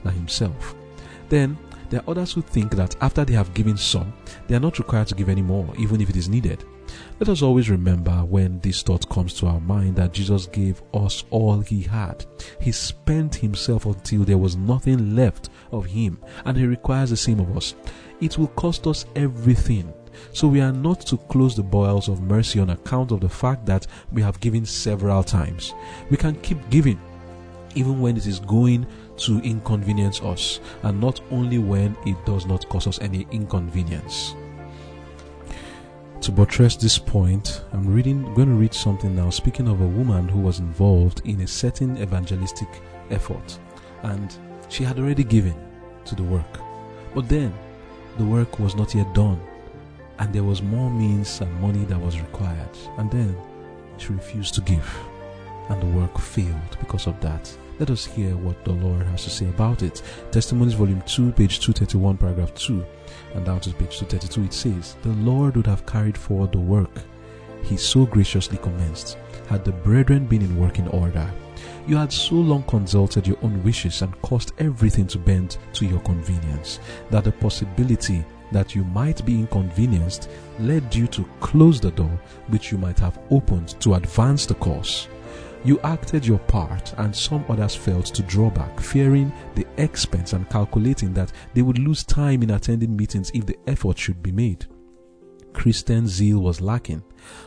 Than 0.05 0.13
himself. 0.13 0.75
Then 1.31 1.57
there 1.89 2.01
are 2.01 2.11
others 2.11 2.33
who 2.33 2.43
think 2.43 2.73
that 2.73 2.97
after 3.01 3.25
they 3.25 3.33
have 3.33 3.55
given 3.55 3.79
some, 3.79 4.13
they 4.47 4.55
are 4.55 4.61
not 4.61 4.79
required 4.79 5.09
to 5.09 5.15
give 5.15 5.31
any 5.31 5.43
more, 5.43 5.73
even 5.79 6.01
if 6.01 6.11
it 6.11 6.17
is 6.17 6.29
needed. 6.29 6.63
Let 7.21 7.29
us 7.29 7.43
always 7.43 7.69
remember 7.69 8.13
when 8.25 8.61
this 8.61 8.83
thought 8.83 9.07
comes 9.11 9.35
to 9.35 9.47
our 9.47 9.61
mind 9.61 9.97
that 9.97 10.15
Jesus 10.15 10.47
gave 10.47 10.83
us 10.95 11.23
all 11.29 11.61
he 11.61 11.83
had. 11.83 12.25
He 12.63 12.73
spent 12.73 13.35
himself 13.35 13.85
until 13.85 14.25
there 14.25 14.39
was 14.39 14.57
nothing 14.57 15.15
left 15.15 15.51
of 15.71 15.85
him, 15.85 16.19
and 16.47 16.57
he 16.57 16.65
requires 16.65 17.11
the 17.11 17.19
same 17.19 17.39
of 17.39 17.55
us. 17.55 17.75
It 18.23 18.39
will 18.39 18.49
cost 18.49 18.87
us 18.87 19.05
everything. 19.17 19.93
So 20.33 20.49
we 20.49 20.63
are 20.63 20.73
not 20.73 21.03
to 21.09 21.19
close 21.19 21.55
the 21.55 21.63
boils 21.63 22.09
of 22.09 22.23
mercy 22.23 22.59
on 22.59 22.71
account 22.71 23.13
of 23.13 23.21
the 23.21 23.29
fact 23.29 23.67
that 23.67 23.87
we 24.13 24.23
have 24.23 24.41
given 24.41 24.65
several 24.65 25.23
times. 25.23 25.75
We 26.09 26.17
can 26.17 26.37
keep 26.37 26.71
giving 26.71 26.99
even 27.75 28.01
when 28.01 28.17
it 28.17 28.27
is 28.27 28.41
going 28.41 28.87
to 29.19 29.41
inconvenience 29.41 30.23
us, 30.23 30.61
and 30.85 30.99
not 30.99 31.21
only 31.31 31.59
when 31.59 31.95
it 32.07 32.17
does 32.25 32.47
not 32.47 32.67
cause 32.71 32.87
us 32.87 32.99
any 33.03 33.27
inconvenience. 33.31 34.35
To 36.23 36.33
buttress 36.33 36.77
this 36.77 36.99
point, 36.99 37.65
I'm 37.73 37.91
reading 37.91 38.35
going 38.35 38.49
to 38.49 38.55
read 38.55 38.75
something 38.75 39.17
now 39.17 39.31
speaking 39.31 39.67
of 39.67 39.81
a 39.81 39.87
woman 39.87 40.29
who 40.29 40.39
was 40.39 40.59
involved 40.59 41.23
in 41.25 41.41
a 41.41 41.47
certain 41.47 41.97
evangelistic 41.97 42.69
effort 43.11 43.59
and 44.03 44.37
she 44.69 44.85
had 44.85 44.99
already 44.99 45.25
given 45.25 45.55
to 46.05 46.15
the 46.15 46.23
work. 46.23 46.61
But 47.15 47.27
then 47.27 47.55
the 48.19 48.27
work 48.27 48.59
was 48.59 48.77
not 48.77 48.95
yet 48.95 49.13
done 49.15 49.41
and 50.19 50.31
there 50.35 50.45
was 50.45 50.61
more 50.61 50.91
means 50.91 51.41
and 51.41 51.51
money 51.59 51.87
that 51.87 51.99
was 51.99 52.21
required. 52.21 52.77
And 52.99 53.11
then 53.11 53.35
she 53.97 54.13
refused 54.13 54.53
to 54.57 54.61
give 54.61 54.95
and 55.71 55.81
the 55.81 55.99
work 55.99 56.19
failed 56.19 56.77
because 56.81 57.07
of 57.07 57.19
that. 57.23 57.51
Let 57.79 57.89
us 57.89 58.05
hear 58.05 58.37
what 58.37 58.63
the 58.67 58.73
Lord 58.73 59.07
has 59.07 59.25
to 59.25 59.31
say 59.31 59.49
about 59.49 59.83
it. 59.83 60.03
Testimonies, 60.33 60.75
Volume 60.75 61.03
2, 61.07 61.33
page 61.33 61.61
231, 61.61 62.19
paragraph 62.19 62.53
2, 62.57 62.85
and 63.35 63.45
down 63.45 63.61
to 63.61 63.71
page 63.71 63.99
232. 63.99 64.45
It 64.45 64.53
says, 64.53 64.97
The 65.03 65.11
Lord 65.11 65.57
would 65.57 65.67
have 65.67 65.87
carried 65.87 66.19
forward 66.19 66.53
the 66.53 66.59
work 66.59 66.91
he 67.63 67.77
so 67.77 68.07
graciously 68.07 68.59
commenced, 68.59 69.17
had 69.49 69.65
the 69.65 69.73
brethren 69.73 70.27
been 70.27 70.43
in 70.43 70.57
working 70.59 70.89
order. 70.89 71.31
You 71.87 71.97
had 71.97 72.13
so 72.13 72.35
long 72.37 72.63
consulted 72.65 73.27
your 73.27 73.39
own 73.43 73.63
wishes 73.63 74.03
and 74.03 74.21
caused 74.23 74.53
everything 74.59 75.07
to 75.09 75.19
bend 75.19 75.59
to 75.75 75.87
your 75.87 76.01
convenience 76.01 76.81
that 77.11 77.25
the 77.25 77.33
possibility 77.33 78.25
that 78.53 78.75
you 78.75 78.85
might 78.85 79.25
be 79.25 79.39
inconvenienced 79.39 80.29
led 80.59 80.95
you 80.95 81.07
to 81.09 81.29
close 81.41 81.81
the 81.81 81.91
door 81.93 82.21
which 82.49 82.73
you 82.73 82.79
might 82.79 82.99
have 82.99 83.19
opened 83.31 83.81
to 83.81 83.95
advance 83.95 84.47
the 84.47 84.55
cause. 84.55 85.09
You 85.63 85.79
acted 85.81 86.27
your 86.27 86.39
part, 86.39 86.95
and 86.97 87.15
some 87.15 87.45
others 87.49 87.75
failed 87.75 88.07
to 88.07 88.23
draw 88.23 88.49
back, 88.51 88.81
fearing 88.81 89.31
the 89.55 89.67
expense 89.77 90.33
and 90.33 90.49
calculating 90.49 91.13
that 91.15 91.33
they 91.53 91.61
would 91.61 91.79
lose 91.79 92.03
time 92.03 92.43
in 92.43 92.51
attending 92.51 92.97
meetings 92.97 93.31
if 93.35 93.45
the 93.45 93.59
effort 93.67 93.99
should 93.99 94.23
be 94.23 94.33
made. 94.33 94.67
Christian 95.53 96.07
zeal 96.07 96.39
was 96.39 96.61
lacking. 96.61 97.03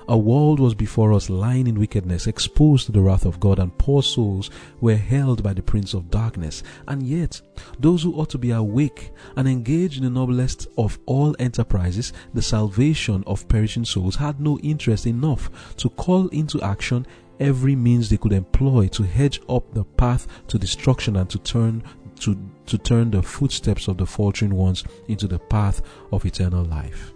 A 0.08 0.18
world 0.18 0.60
was 0.60 0.76
before 0.76 1.14
us 1.14 1.30
lying 1.30 1.68
in 1.68 1.80
wickedness, 1.80 2.28
exposed 2.28 2.86
to 2.86 2.92
the 2.92 3.02
wrath 3.02 3.26
of 3.26 3.40
God, 3.40 3.60
and 3.60 3.76
poor 3.78 4.04
souls 4.04 4.52
were 4.82 4.96
held 4.96 5.42
by 5.42 5.54
the 5.54 5.64
prince 5.64 5.94
of 5.94 6.12
darkness. 6.12 6.62
And 6.88 7.02
yet, 7.02 7.42
those 7.80 8.04
who 8.04 8.14
ought 8.14 8.30
to 8.32 8.38
be 8.38 8.52
awake 8.52 9.12
and 9.36 9.48
engaged 9.48 9.98
in 9.98 10.04
the 10.04 10.10
noblest 10.10 10.68
of 10.78 11.00
all 11.06 11.36
enterprises, 11.40 12.14
the 12.34 12.42
salvation 12.42 13.24
of 13.26 13.48
perishing 13.48 13.86
souls, 13.86 14.18
had 14.18 14.40
no 14.40 14.60
interest 14.60 15.08
enough 15.08 15.76
to 15.78 15.90
call 15.90 16.28
into 16.28 16.62
action 16.62 17.08
every 17.44 17.76
means 17.76 18.10
they 18.10 18.18
could 18.18 18.32
employ 18.32 18.88
to 18.88 19.04
hedge 19.04 19.42
up 19.50 19.72
the 19.74 19.84
path 19.84 20.28
to 20.48 20.58
destruction 20.58 21.18
and 21.18 21.30
to 21.30 21.38
turn 21.40 21.84
to, 22.22 22.38
to 22.66 22.78
turn 22.78 23.12
the 23.12 23.22
footsteps 23.22 23.88
of 23.88 23.98
the 23.98 24.06
faltering 24.06 24.56
ones 24.56 24.86
into 25.10 25.28
the 25.28 25.40
path 25.40 25.82
of 26.14 26.26
eternal 26.26 26.64
life. 26.64 27.14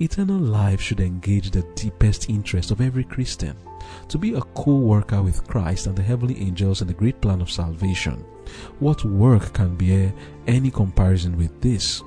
Eternal 0.00 0.38
life 0.38 0.80
should 0.80 0.98
engage 0.98 1.50
the 1.50 1.62
deepest 1.74 2.28
interest 2.28 2.70
of 2.70 2.80
every 2.80 3.04
Christian 3.04 3.56
to 4.08 4.18
be 4.18 4.34
a 4.34 4.40
co 4.40 4.76
worker 4.76 5.22
with 5.22 5.46
Christ 5.46 5.86
and 5.86 5.96
the 5.96 6.02
heavenly 6.02 6.40
angels 6.40 6.80
in 6.82 6.88
the 6.88 6.94
great 6.94 7.20
plan 7.20 7.40
of 7.40 7.50
salvation. 7.50 8.24
What 8.80 9.04
work 9.04 9.52
can 9.52 9.76
bear 9.76 10.12
any 10.48 10.70
comparison 10.70 11.36
with 11.36 11.60
this? 11.60 12.02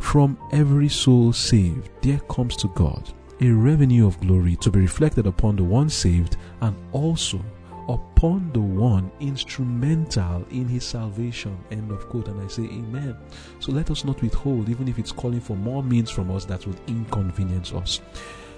From 0.00 0.38
every 0.50 0.88
soul 0.88 1.32
saved, 1.32 1.90
there 2.02 2.20
comes 2.20 2.56
to 2.56 2.68
God 2.74 3.12
a 3.40 3.50
revenue 3.50 4.06
of 4.06 4.18
glory 4.20 4.56
to 4.56 4.70
be 4.70 4.80
reflected 4.80 5.26
upon 5.26 5.56
the 5.56 5.64
one 5.64 5.88
saved 5.90 6.36
and 6.62 6.74
also 6.92 7.40
upon 7.88 8.50
the 8.52 8.60
one 8.60 9.10
instrumental 9.20 10.44
in 10.50 10.66
his 10.66 10.84
salvation. 10.84 11.56
End 11.70 11.90
of 11.90 12.08
quote. 12.08 12.28
And 12.28 12.42
I 12.42 12.48
say, 12.48 12.64
Amen. 12.64 13.16
So 13.60 13.72
let 13.72 13.90
us 13.90 14.04
not 14.04 14.22
withhold, 14.22 14.68
even 14.68 14.88
if 14.88 14.98
it's 14.98 15.12
calling 15.12 15.40
for 15.40 15.56
more 15.56 15.82
means 15.82 16.10
from 16.10 16.30
us 16.30 16.44
that 16.46 16.66
would 16.66 16.80
inconvenience 16.86 17.72
us. 17.72 18.00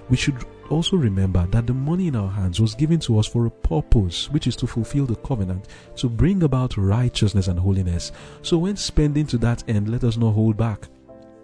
We 0.08 0.16
should 0.16 0.42
also 0.70 0.96
remember 0.96 1.46
that 1.50 1.66
the 1.66 1.74
money 1.74 2.06
in 2.06 2.16
our 2.16 2.30
hands 2.30 2.60
was 2.60 2.74
given 2.74 2.98
to 3.00 3.18
us 3.18 3.26
for 3.26 3.46
a 3.46 3.50
purpose, 3.50 4.30
which 4.30 4.46
is 4.46 4.56
to 4.56 4.66
fulfill 4.66 5.04
the 5.04 5.16
covenant, 5.16 5.68
to 5.96 6.08
bring 6.08 6.42
about 6.44 6.78
righteousness 6.78 7.48
and 7.48 7.58
holiness. 7.58 8.12
So 8.42 8.56
when 8.58 8.76
spending 8.76 9.26
to 9.26 9.38
that 9.38 9.64
end, 9.68 9.90
let 9.90 10.04
us 10.04 10.16
not 10.16 10.32
hold 10.32 10.56
back 10.56 10.88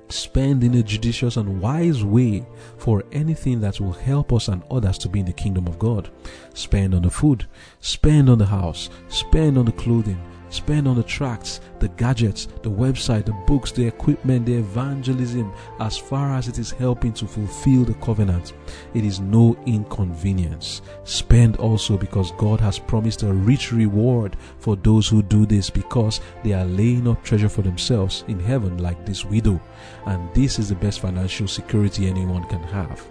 spend 0.09 0.63
in 0.65 0.75
a 0.75 0.83
judicious 0.83 1.37
and 1.37 1.61
wise 1.61 2.05
way 2.05 2.47
for 2.77 3.05
anything 3.13 3.61
that 3.61 3.81
will 3.81 3.93
help 3.93 4.33
us 4.33 4.49
and 4.49 4.63
others 4.71 4.99
to 4.99 5.09
be 5.09 5.21
in 5.21 5.27
the 5.27 5.33
kingdom 5.33 5.67
of 5.67 5.79
God. 5.79 6.11
Spend 6.55 6.95
on 6.95 7.03
the 7.03 7.11
food, 7.11 7.47
spend 7.81 8.29
on 8.29 8.39
the 8.39 8.47
house, 8.47 8.91
spend 9.09 9.59
on 9.59 9.65
the 9.65 9.73
clothing, 9.73 10.21
Spend 10.55 10.87
on 10.87 10.95
the 10.95 11.03
tracts, 11.03 11.61
the 11.81 11.89
gadgets, 11.89 12.47
the 12.63 12.71
website, 12.71 13.25
the 13.25 13.33
books, 13.45 13.73
the 13.73 13.85
equipment, 13.85 14.47
the 14.47 14.55
evangelism, 14.55 15.53
as 15.81 15.99
far 15.99 16.31
as 16.31 16.47
it 16.47 16.61
is 16.61 16.71
helping 16.71 17.13
to 17.15 17.27
fulfill 17.27 17.83
the 17.83 17.95
covenant. 17.95 18.53
It 18.95 19.05
is 19.05 19.19
no 19.19 19.57
inconvenience. 19.67 20.81
Spend 21.03 21.57
also 21.57 21.97
because 21.97 22.31
God 22.39 22.61
has 22.61 22.79
promised 22.79 23.25
a 23.25 23.33
rich 23.33 23.73
reward 23.73 24.37
for 24.61 24.77
those 24.77 25.09
who 25.09 25.25
do 25.25 25.45
this 25.45 25.71
because 25.71 26.21
they 26.45 26.53
are 26.53 26.67
laying 26.67 27.09
up 27.09 27.25
treasure 27.25 27.49
for 27.49 27.63
themselves 27.63 28.23
in 28.29 28.39
heaven 28.39 28.79
like 28.79 29.05
this 29.05 29.25
widow. 29.25 29.61
And 30.07 30.33
this 30.35 30.61
is 30.61 30.69
the 30.69 30.77
best 30.77 31.01
financial 31.01 31.49
security 31.49 32.07
anyone 32.07 32.45
can 32.45 32.63
have. 32.63 33.05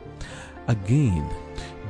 Again, 0.69 1.29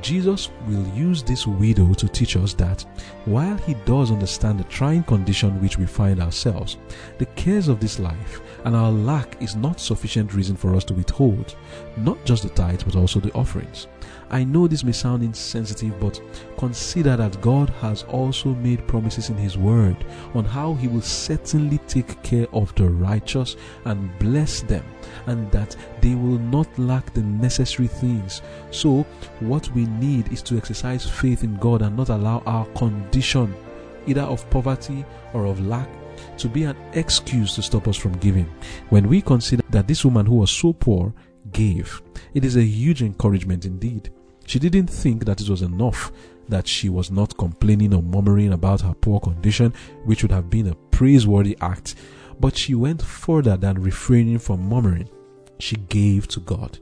Jesus 0.04 0.50
will 0.68 0.86
use 0.90 1.24
this 1.24 1.48
widow 1.48 1.94
to 1.94 2.10
teach 2.10 2.36
us 2.36 2.54
that 2.56 2.82
while 3.24 3.56
he 3.56 3.74
does 3.86 4.12
understand 4.12 4.60
the 4.60 4.66
trying 4.66 5.02
condition 5.04 5.62
which 5.62 5.78
we 5.78 5.86
find 5.86 6.22
ourselves, 6.22 6.78
the 7.20 7.26
cares 7.38 7.70
of 7.70 7.80
this 7.80 8.00
life 8.00 8.42
and 8.66 8.76
our 8.76 8.92
lack 8.92 9.42
is 9.42 9.56
not 9.56 9.80
sufficient 9.80 10.34
reason 10.34 10.58
for 10.58 10.76
us 10.76 10.84
to 10.84 10.94
withhold 10.94 11.56
not 11.96 12.24
just 12.26 12.44
the 12.44 12.50
tithes 12.50 12.84
but 12.84 12.98
also 12.98 13.22
the 13.22 13.32
offerings. 13.32 13.88
I 14.34 14.44
know 14.44 14.68
this 14.68 14.84
may 14.84 14.94
sound 14.94 15.22
insensitive, 15.22 16.00
but 16.00 16.20
consider 16.58 17.16
that 17.18 17.40
God 17.40 17.70
has 17.82 18.02
also 18.06 18.56
made 18.56 18.88
promises 18.88 19.30
in 19.30 19.38
His 19.38 19.60
Word 19.60 19.96
on 20.34 20.44
how 20.44 20.74
He 20.74 20.88
will 20.88 21.04
certainly 21.04 21.78
take 21.88 22.20
care 22.24 22.48
of 22.52 22.74
the 22.74 22.90
righteous 22.90 23.56
and 23.86 24.10
bless 24.18 24.62
them, 24.62 24.84
and 25.28 25.52
that 25.52 25.76
they 26.02 26.16
will 26.16 26.40
not 26.40 26.68
lack 26.80 27.14
the 27.14 27.22
necessary 27.22 27.88
things. 27.88 28.42
So, 28.72 29.06
what 29.40 29.70
we 29.76 29.86
need 29.86 30.34
is 30.34 30.42
to 30.44 30.58
exercise 30.58 31.08
faith 31.08 31.44
in 31.44 31.56
God 31.58 31.84
and 31.84 31.96
not 31.96 32.10
allow 32.10 32.42
our 32.48 32.66
condition, 32.74 33.54
either 34.08 34.22
of 34.22 34.50
poverty 34.50 35.06
or 35.36 35.46
of 35.46 35.64
lack, 35.64 35.90
to 36.40 36.50
be 36.50 36.64
an 36.64 36.76
excuse 36.94 37.54
to 37.54 37.62
stop 37.62 37.88
us 37.88 37.98
from 37.98 38.18
giving. 38.18 38.52
When 38.90 39.08
we 39.08 39.22
consider 39.22 39.62
that 39.70 39.88
this 39.88 40.04
woman 40.04 40.26
who 40.26 40.38
was 40.38 40.50
so 40.50 40.74
poor 40.74 41.14
gave, 41.52 42.02
it 42.34 42.44
is 42.44 42.56
a 42.56 42.64
huge 42.64 43.04
encouragement 43.04 43.66
indeed. 43.66 44.10
She 44.46 44.60
didn't 44.60 44.88
think 44.88 45.26
that 45.26 45.42
it 45.42 45.50
was 45.50 45.62
enough 45.62 46.12
that 46.50 46.68
she 46.68 46.90
was 46.90 47.10
not 47.10 47.38
complaining 47.38 47.94
or 47.94 48.02
murmuring 48.02 48.54
about 48.54 48.82
her 48.82 48.94
poor 48.94 49.20
condition, 49.20 49.74
which 50.04 50.22
would 50.24 50.32
have 50.32 50.50
been 50.50 50.68
a 50.68 50.76
praiseworthy 50.92 51.58
act, 51.62 51.96
but 52.40 52.58
she 52.58 52.76
went 52.76 53.02
further 53.02 53.56
than 53.58 53.82
refraining 53.82 54.40
from 54.40 54.68
murmuring. 54.68 55.10
She 55.60 55.78
gave 55.78 56.28
to 56.30 56.40
God. 56.42 56.80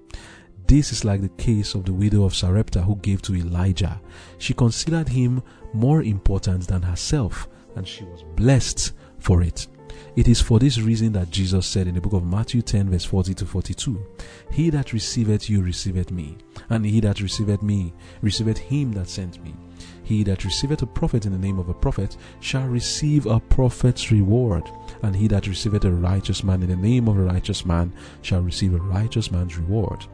This 0.68 0.92
is 0.92 1.04
like 1.04 1.22
the 1.22 1.30
case 1.30 1.76
of 1.76 1.86
the 1.86 1.94
widow 1.94 2.24
of 2.24 2.36
Sarepta 2.36 2.82
who 2.82 2.96
gave 2.98 3.22
to 3.24 3.36
Elijah. 3.36 4.00
She 4.38 4.54
considered 4.54 5.10
him 5.10 5.44
more 5.74 6.02
important 6.02 6.68
than 6.68 6.82
herself, 6.82 7.48
and 7.76 7.88
she 7.88 8.04
was 8.06 8.24
blessed 8.36 8.94
for 9.20 9.42
it. 9.44 9.68
It 10.16 10.28
is 10.28 10.42
for 10.42 10.60
this 10.60 10.80
reason 10.80 11.14
that 11.14 11.32
Jesus 11.32 11.66
said 11.66 11.88
in 11.88 11.96
the 11.96 12.02
book 12.02 12.14
of 12.14 12.26
Matthew 12.26 12.62
10, 12.62 12.90
verse 12.90 13.06
40 13.06 13.34
to 13.36 13.46
42, 13.46 14.06
He 14.52 14.70
that 14.70 14.94
receiveth 14.94 15.50
you 15.50 15.62
receiveth 15.62 16.12
me, 16.12 16.38
and 16.70 16.86
he 16.86 17.00
that 17.00 17.22
receiveth 17.22 17.62
me 17.62 17.94
receiveth 18.22 18.58
him 18.58 18.92
that 18.94 19.08
sent 19.08 19.42
me. 19.44 19.56
He 20.04 20.24
that 20.24 20.44
receiveth 20.44 20.82
a 20.82 20.88
prophet 20.88 21.26
in 21.26 21.32
the 21.32 21.38
name 21.38 21.60
of 21.60 21.70
a 21.70 21.74
prophet 21.74 22.18
shall 22.42 22.68
receive 22.68 23.26
a 23.26 23.40
prophet's 23.40 24.12
reward, 24.12 24.70
and 25.04 25.16
he 25.16 25.28
that 25.30 25.48
receiveth 25.48 25.86
a 25.86 25.92
righteous 25.92 26.44
man 26.44 26.62
in 26.62 26.70
the 26.70 26.76
name 26.76 27.08
of 27.08 27.18
a 27.18 27.24
righteous 27.24 27.66
man 27.66 27.94
shall 28.22 28.42
receive 28.42 28.74
a 28.74 28.80
righteous 28.80 29.32
man's 29.32 29.58
reward. 29.58 30.06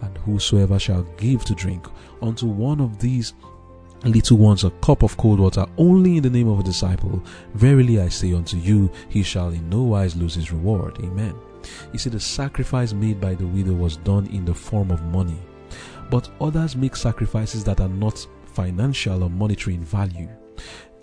And 0.00 0.16
whosoever 0.18 0.78
shall 0.78 1.02
give 1.16 1.44
to 1.44 1.54
drink 1.54 1.86
unto 2.22 2.46
one 2.46 2.80
of 2.80 2.98
these 2.98 3.34
little 4.04 4.36
ones 4.36 4.64
a 4.64 4.70
cup 4.70 5.02
of 5.02 5.16
cold 5.16 5.38
water 5.40 5.64
only 5.78 6.16
in 6.16 6.22
the 6.22 6.30
name 6.30 6.48
of 6.48 6.60
a 6.60 6.62
disciple, 6.62 7.22
verily 7.54 8.00
I 8.00 8.08
say 8.08 8.32
unto 8.32 8.56
you, 8.56 8.90
he 9.08 9.22
shall 9.22 9.50
in 9.50 9.68
no 9.68 9.82
wise 9.82 10.16
lose 10.16 10.34
his 10.34 10.52
reward. 10.52 10.98
Amen. 10.98 11.34
You 11.92 11.98
see, 11.98 12.10
the 12.10 12.20
sacrifice 12.20 12.92
made 12.92 13.20
by 13.20 13.34
the 13.34 13.46
widow 13.46 13.72
was 13.72 13.96
done 13.98 14.26
in 14.26 14.44
the 14.44 14.54
form 14.54 14.90
of 14.90 15.02
money, 15.04 15.38
but 16.10 16.28
others 16.40 16.76
make 16.76 16.96
sacrifices 16.96 17.62
that 17.64 17.80
are 17.80 17.88
not 17.88 18.26
financial 18.46 19.22
or 19.22 19.30
monetary 19.30 19.76
in 19.76 19.84
value. 19.84 20.28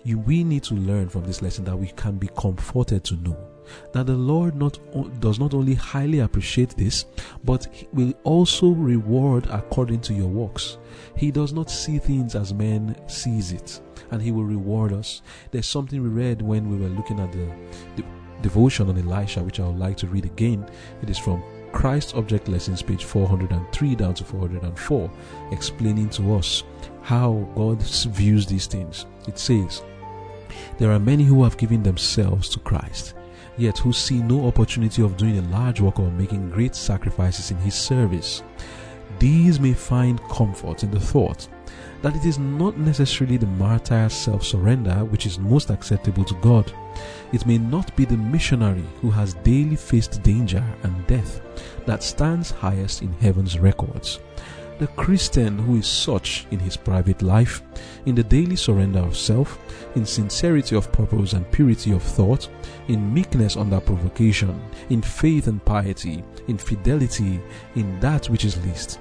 We 0.04 0.44
need 0.44 0.62
to 0.64 0.74
learn 0.74 1.08
from 1.08 1.24
this 1.24 1.42
lesson 1.42 1.64
that 1.64 1.76
we 1.76 1.88
can 1.88 2.16
be 2.18 2.28
comforted 2.36 3.04
to 3.04 3.16
know 3.16 3.49
that 3.92 4.06
the 4.06 4.16
Lord 4.16 4.54
not 4.54 4.78
does 5.20 5.38
not 5.38 5.54
only 5.54 5.74
highly 5.74 6.20
appreciate 6.20 6.76
this, 6.76 7.06
but 7.44 7.66
will 7.92 8.12
also 8.24 8.70
reward 8.70 9.46
according 9.50 10.00
to 10.02 10.14
your 10.14 10.28
works. 10.28 10.78
He 11.16 11.30
does 11.30 11.52
not 11.52 11.70
see 11.70 11.98
things 11.98 12.34
as 12.34 12.54
men 12.54 12.96
sees 13.08 13.52
it, 13.52 13.80
and 14.10 14.22
He 14.22 14.32
will 14.32 14.44
reward 14.44 14.92
us. 14.92 15.22
There's 15.50 15.66
something 15.66 16.02
we 16.02 16.08
read 16.08 16.42
when 16.42 16.70
we 16.70 16.76
were 16.76 16.94
looking 16.94 17.20
at 17.20 17.32
the, 17.32 17.48
the 17.96 18.04
devotion 18.42 18.88
on 18.88 18.98
Elisha, 18.98 19.42
which 19.42 19.60
I 19.60 19.66
would 19.66 19.78
like 19.78 19.96
to 19.98 20.06
read 20.06 20.24
again. 20.24 20.68
It 21.02 21.10
is 21.10 21.18
from 21.18 21.42
Christ 21.72 22.14
Object 22.14 22.48
Lessons, 22.48 22.82
page 22.82 23.04
403 23.04 23.94
down 23.94 24.14
to 24.14 24.24
404, 24.24 25.10
explaining 25.52 26.10
to 26.10 26.34
us 26.34 26.64
how 27.02 27.48
God 27.54 27.82
views 27.82 28.46
these 28.46 28.66
things. 28.66 29.06
It 29.28 29.38
says, 29.38 29.82
There 30.78 30.90
are 30.90 30.98
many 30.98 31.24
who 31.24 31.44
have 31.44 31.56
given 31.56 31.82
themselves 31.82 32.48
to 32.50 32.58
Christ 32.60 33.14
yet 33.60 33.78
who 33.78 33.92
see 33.92 34.22
no 34.22 34.46
opportunity 34.46 35.02
of 35.02 35.16
doing 35.16 35.38
a 35.38 35.48
large 35.50 35.80
work 35.80 35.98
or 35.98 36.10
making 36.10 36.50
great 36.50 36.74
sacrifices 36.74 37.50
in 37.50 37.56
His 37.58 37.74
service. 37.74 38.42
These 39.18 39.60
may 39.60 39.74
find 39.74 40.20
comfort 40.28 40.82
in 40.82 40.90
the 40.90 41.00
thought 41.00 41.46
that 42.02 42.16
it 42.16 42.24
is 42.24 42.38
not 42.38 42.78
necessarily 42.78 43.36
the 43.36 43.46
martyr's 43.46 44.14
self 44.14 44.42
surrender 44.42 45.04
which 45.04 45.26
is 45.26 45.38
most 45.38 45.70
acceptable 45.70 46.24
to 46.24 46.34
God. 46.36 46.72
It 47.32 47.46
may 47.46 47.58
not 47.58 47.94
be 47.96 48.04
the 48.04 48.16
missionary 48.16 48.84
who 49.00 49.10
has 49.10 49.34
daily 49.34 49.76
faced 49.76 50.22
danger 50.22 50.64
and 50.82 51.06
death 51.06 51.40
that 51.86 52.02
stands 52.02 52.50
highest 52.50 53.02
in 53.02 53.12
heaven's 53.14 53.58
records. 53.58 54.20
The 54.80 54.86
Christian 54.86 55.58
who 55.58 55.76
is 55.76 55.86
such 55.86 56.46
in 56.50 56.58
his 56.58 56.74
private 56.74 57.20
life, 57.20 57.60
in 58.06 58.14
the 58.14 58.24
daily 58.24 58.56
surrender 58.56 59.00
of 59.00 59.14
self, 59.14 59.58
in 59.94 60.06
sincerity 60.06 60.74
of 60.74 60.90
purpose 60.90 61.34
and 61.34 61.50
purity 61.52 61.92
of 61.92 62.02
thought, 62.02 62.48
in 62.88 63.12
meekness 63.12 63.58
under 63.58 63.78
provocation, 63.78 64.58
in 64.88 65.02
faith 65.02 65.48
and 65.48 65.62
piety, 65.66 66.24
in 66.48 66.56
fidelity, 66.56 67.42
in 67.74 68.00
that 68.00 68.30
which 68.30 68.46
is 68.46 68.64
least, 68.64 68.98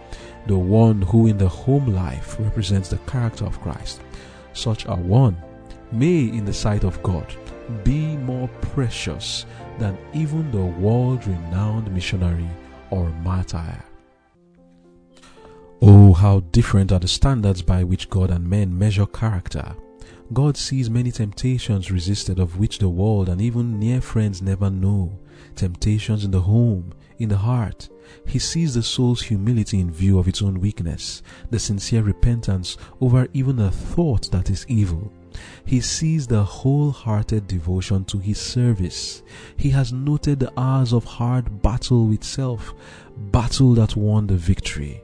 the 0.47 0.57
one 0.57 1.01
who 1.01 1.27
in 1.27 1.37
the 1.37 1.47
home 1.47 1.95
life 1.95 2.35
represents 2.39 2.89
the 2.89 2.97
character 3.07 3.45
of 3.45 3.61
Christ. 3.61 4.01
Such 4.51 4.83
a 4.83 4.95
one 4.95 5.37
may, 5.93 6.25
in 6.25 6.43
the 6.43 6.51
sight 6.51 6.83
of 6.83 7.01
God, 7.03 7.33
be 7.85 8.17
more 8.17 8.49
precious 8.73 9.45
than 9.77 9.97
even 10.13 10.51
the 10.51 10.57
world 10.57 11.25
renowned 11.25 11.89
missionary 11.93 12.49
or 12.89 13.07
martyr. 13.23 13.81
Oh, 15.81 16.11
how 16.11 16.41
different 16.51 16.91
are 16.91 16.99
the 16.99 17.07
standards 17.07 17.61
by 17.61 17.85
which 17.85 18.09
God 18.09 18.31
and 18.31 18.45
men 18.45 18.77
measure 18.77 19.05
character. 19.05 19.77
God 20.33 20.57
sees 20.57 20.89
many 20.89 21.09
temptations 21.09 21.89
resisted 21.89 22.37
of 22.37 22.59
which 22.59 22.79
the 22.79 22.89
world 22.89 23.29
and 23.29 23.39
even 23.39 23.79
near 23.79 24.01
friends 24.01 24.41
never 24.41 24.69
know. 24.69 25.17
Temptations 25.55 26.25
in 26.25 26.31
the 26.31 26.41
home, 26.41 26.93
in 27.17 27.29
the 27.29 27.37
heart. 27.37 27.87
He 28.25 28.39
sees 28.39 28.73
the 28.73 28.83
soul's 28.83 29.21
humility 29.21 29.79
in 29.79 29.89
view 29.89 30.19
of 30.19 30.27
its 30.27 30.41
own 30.41 30.59
weakness, 30.59 31.23
the 31.49 31.59
sincere 31.59 32.03
repentance 32.03 32.75
over 32.99 33.27
even 33.33 33.57
a 33.59 33.71
thought 33.71 34.29
that 34.31 34.49
is 34.49 34.65
evil. 34.67 35.13
He 35.63 35.79
sees 35.79 36.27
the 36.27 36.43
wholehearted 36.43 37.47
devotion 37.47 38.03
to 38.05 38.17
his 38.19 38.37
service. 38.37 39.23
He 39.55 39.69
has 39.69 39.93
noted 39.93 40.41
the 40.41 40.51
hours 40.59 40.91
of 40.91 41.05
hard 41.05 41.61
battle 41.61 42.07
with 42.07 42.25
self, 42.25 42.73
battle 43.31 43.75
that 43.75 43.95
won 43.95 44.27
the 44.27 44.35
victory. 44.35 45.01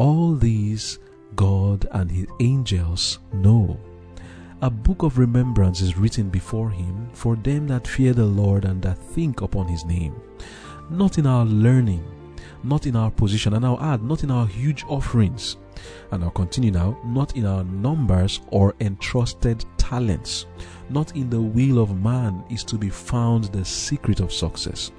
All 0.00 0.34
these 0.34 0.98
God 1.36 1.86
and 1.90 2.10
his 2.10 2.26
angels 2.40 3.18
know. 3.34 3.78
A 4.62 4.70
book 4.70 5.02
of 5.02 5.18
remembrance 5.18 5.82
is 5.82 5.98
written 5.98 6.30
before 6.30 6.70
him 6.70 7.10
for 7.12 7.36
them 7.36 7.66
that 7.66 7.86
fear 7.86 8.14
the 8.14 8.24
Lord 8.24 8.64
and 8.64 8.80
that 8.80 8.96
think 8.96 9.42
upon 9.42 9.68
his 9.68 9.84
name. 9.84 10.14
Not 10.88 11.18
in 11.18 11.26
our 11.26 11.44
learning, 11.44 12.02
not 12.62 12.86
in 12.86 12.96
our 12.96 13.10
position, 13.10 13.52
and 13.52 13.62
I'll 13.62 13.78
add, 13.78 14.02
not 14.02 14.24
in 14.24 14.30
our 14.30 14.46
huge 14.46 14.86
offerings. 14.88 15.58
And 16.12 16.24
I'll 16.24 16.30
continue 16.30 16.70
now, 16.70 16.98
not 17.04 17.36
in 17.36 17.44
our 17.44 17.64
numbers 17.64 18.40
or 18.46 18.74
entrusted 18.80 19.66
talents, 19.76 20.46
not 20.88 21.14
in 21.14 21.28
the 21.28 21.42
will 21.42 21.78
of 21.78 22.02
man 22.02 22.42
is 22.48 22.64
to 22.64 22.78
be 22.78 22.88
found 22.88 23.44
the 23.52 23.66
secret 23.66 24.20
of 24.20 24.32
success. 24.32 24.92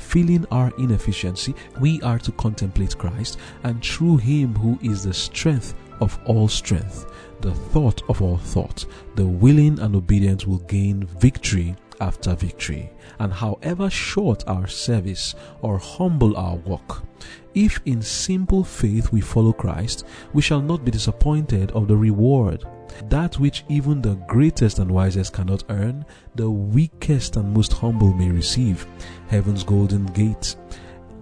Feeling 0.00 0.44
our 0.50 0.72
inefficiency, 0.76 1.54
we 1.78 2.02
are 2.02 2.18
to 2.18 2.32
contemplate 2.32 2.98
Christ, 2.98 3.38
and 3.62 3.80
through 3.84 4.16
Him 4.16 4.54
who 4.56 4.76
is 4.82 5.04
the 5.04 5.14
strength 5.14 5.74
of 6.00 6.18
all 6.24 6.48
strength, 6.48 7.06
the 7.40 7.54
thought 7.54 8.02
of 8.08 8.20
all 8.20 8.38
thought, 8.38 8.86
the 9.14 9.26
willing 9.26 9.78
and 9.78 9.94
obedient 9.94 10.48
will 10.48 10.58
gain 10.58 11.04
victory 11.20 11.76
after 12.00 12.34
victory. 12.34 12.90
And 13.18 13.32
however 13.32 13.90
short 13.90 14.44
our 14.46 14.66
service 14.66 15.34
or 15.62 15.78
humble 15.78 16.36
our 16.36 16.56
work, 16.56 17.02
if 17.54 17.80
in 17.84 18.00
simple 18.02 18.64
faith 18.64 19.12
we 19.12 19.20
follow 19.20 19.52
Christ, 19.52 20.06
we 20.32 20.42
shall 20.42 20.60
not 20.60 20.84
be 20.84 20.90
disappointed 20.90 21.70
of 21.72 21.88
the 21.88 21.96
reward. 21.96 22.64
That 23.08 23.38
which 23.38 23.64
even 23.68 24.02
the 24.02 24.14
greatest 24.26 24.78
and 24.78 24.90
wisest 24.90 25.32
cannot 25.32 25.64
earn, 25.68 26.04
the 26.34 26.50
weakest 26.50 27.36
and 27.36 27.52
most 27.54 27.72
humble 27.72 28.12
may 28.12 28.30
receive. 28.30 28.86
Heaven's 29.28 29.64
golden 29.64 30.06
gate 30.06 30.56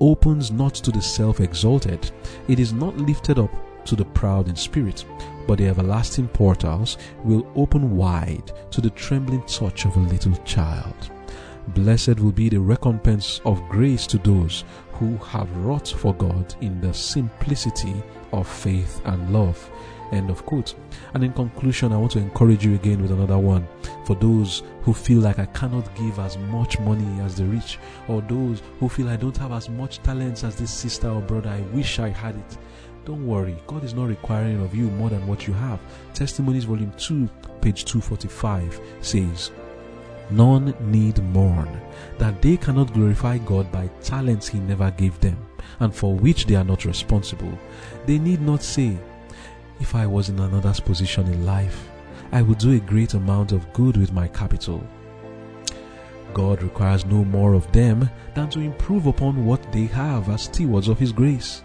opens 0.00 0.50
not 0.50 0.74
to 0.74 0.90
the 0.90 1.02
self 1.02 1.40
exalted, 1.40 2.10
it 2.46 2.60
is 2.60 2.72
not 2.72 2.96
lifted 2.96 3.38
up 3.38 3.50
to 3.88 3.96
the 3.96 4.04
proud 4.04 4.48
in 4.48 4.56
spirit, 4.56 5.04
but 5.46 5.58
the 5.58 5.66
everlasting 5.66 6.28
portals 6.28 6.98
will 7.24 7.50
open 7.56 7.96
wide 7.96 8.52
to 8.70 8.80
the 8.80 8.90
trembling 8.90 9.42
touch 9.46 9.84
of 9.84 9.96
a 9.96 10.00
little 10.00 10.36
child. 10.44 11.10
Blessed 11.68 12.20
will 12.20 12.32
be 12.32 12.48
the 12.48 12.60
recompense 12.60 13.40
of 13.44 13.66
grace 13.68 14.06
to 14.06 14.18
those 14.18 14.64
who 14.92 15.16
have 15.18 15.54
wrought 15.56 15.88
for 15.88 16.14
God 16.14 16.54
in 16.60 16.80
the 16.80 16.94
simplicity 16.94 17.94
of 18.32 18.48
faith 18.48 19.00
and 19.04 19.32
love. 19.32 19.70
End 20.12 20.30
of 20.30 20.44
quote. 20.46 20.74
And 21.12 21.22
in 21.22 21.32
conclusion, 21.34 21.92
I 21.92 21.98
want 21.98 22.12
to 22.12 22.18
encourage 22.18 22.64
you 22.64 22.74
again 22.74 23.02
with 23.02 23.10
another 23.10 23.38
one. 23.38 23.68
For 24.06 24.16
those 24.16 24.62
who 24.82 24.94
feel 24.94 25.20
like 25.20 25.38
I 25.38 25.44
cannot 25.46 25.94
give 25.94 26.18
as 26.18 26.38
much 26.38 26.80
money 26.80 27.20
as 27.20 27.36
the 27.36 27.44
rich, 27.44 27.78
or 28.08 28.22
those 28.22 28.62
who 28.80 28.88
feel 28.88 29.10
I 29.10 29.16
don't 29.16 29.36
have 29.36 29.52
as 29.52 29.68
much 29.68 30.02
talents 30.02 30.44
as 30.44 30.56
this 30.56 30.72
sister 30.72 31.10
or 31.10 31.20
brother, 31.20 31.50
I 31.50 31.60
wish 31.76 31.98
I 31.98 32.08
had 32.08 32.36
it. 32.36 32.58
Don't 33.08 33.26
worry, 33.26 33.56
God 33.66 33.84
is 33.84 33.94
not 33.94 34.10
requiring 34.10 34.60
of 34.60 34.74
you 34.74 34.90
more 34.90 35.08
than 35.08 35.26
what 35.26 35.46
you 35.46 35.54
have. 35.54 35.80
Testimonies, 36.12 36.64
volume 36.64 36.92
2, 36.98 37.26
page 37.62 37.86
245 37.86 38.78
says, 39.00 39.50
None 40.28 40.74
need 40.92 41.16
mourn 41.22 41.80
that 42.18 42.42
they 42.42 42.58
cannot 42.58 42.92
glorify 42.92 43.38
God 43.38 43.72
by 43.72 43.86
talents 44.02 44.46
He 44.46 44.58
never 44.58 44.90
gave 44.90 45.18
them, 45.20 45.38
and 45.80 45.94
for 45.94 46.14
which 46.16 46.44
they 46.44 46.54
are 46.54 46.64
not 46.64 46.84
responsible. 46.84 47.58
They 48.04 48.18
need 48.18 48.42
not 48.42 48.62
say, 48.62 48.98
If 49.80 49.94
I 49.94 50.06
was 50.06 50.28
in 50.28 50.38
another's 50.38 50.78
position 50.78 51.28
in 51.28 51.46
life, 51.46 51.88
I 52.30 52.42
would 52.42 52.58
do 52.58 52.72
a 52.72 52.78
great 52.78 53.14
amount 53.14 53.52
of 53.52 53.72
good 53.72 53.96
with 53.96 54.12
my 54.12 54.28
capital. 54.28 54.86
God 56.34 56.62
requires 56.62 57.06
no 57.06 57.24
more 57.24 57.54
of 57.54 57.72
them 57.72 58.10
than 58.34 58.50
to 58.50 58.60
improve 58.60 59.06
upon 59.06 59.46
what 59.46 59.72
they 59.72 59.86
have 59.86 60.28
as 60.28 60.42
stewards 60.42 60.88
of 60.88 60.98
His 60.98 61.10
grace. 61.10 61.62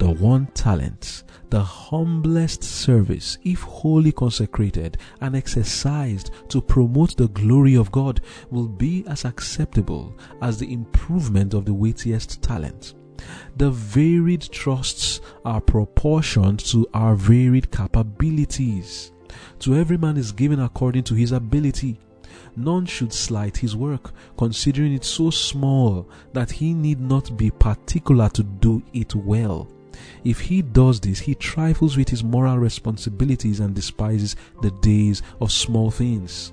The 0.00 0.10
one 0.10 0.46
talent, 0.54 1.24
the 1.50 1.62
humblest 1.62 2.64
service, 2.64 3.36
if 3.44 3.60
wholly 3.60 4.12
consecrated 4.12 4.96
and 5.20 5.36
exercised 5.36 6.30
to 6.48 6.62
promote 6.62 7.18
the 7.18 7.28
glory 7.28 7.74
of 7.74 7.92
God, 7.92 8.22
will 8.50 8.66
be 8.66 9.04
as 9.06 9.26
acceptable 9.26 10.16
as 10.40 10.56
the 10.56 10.72
improvement 10.72 11.52
of 11.52 11.66
the 11.66 11.74
weightiest 11.74 12.40
talent. 12.40 12.94
The 13.58 13.70
varied 13.70 14.40
trusts 14.40 15.20
are 15.44 15.60
proportioned 15.60 16.60
to 16.60 16.88
our 16.94 17.14
varied 17.14 17.70
capabilities. 17.70 19.12
To 19.58 19.74
every 19.74 19.98
man 19.98 20.16
is 20.16 20.32
given 20.32 20.60
according 20.60 21.04
to 21.04 21.14
his 21.14 21.32
ability. 21.32 22.00
None 22.56 22.86
should 22.86 23.12
slight 23.12 23.58
his 23.58 23.76
work, 23.76 24.14
considering 24.38 24.94
it 24.94 25.04
so 25.04 25.28
small 25.28 26.08
that 26.32 26.50
he 26.50 26.72
need 26.72 27.00
not 27.00 27.36
be 27.36 27.50
particular 27.50 28.30
to 28.30 28.42
do 28.42 28.82
it 28.94 29.14
well. 29.14 29.68
If 30.24 30.40
he 30.40 30.62
does 30.62 31.00
this, 31.00 31.18
he 31.18 31.34
trifles 31.34 31.96
with 31.96 32.08
his 32.08 32.22
moral 32.22 32.58
responsibilities 32.58 33.60
and 33.60 33.74
despises 33.74 34.36
the 34.60 34.70
days 34.70 35.22
of 35.40 35.50
small 35.50 35.90
things. 35.90 36.52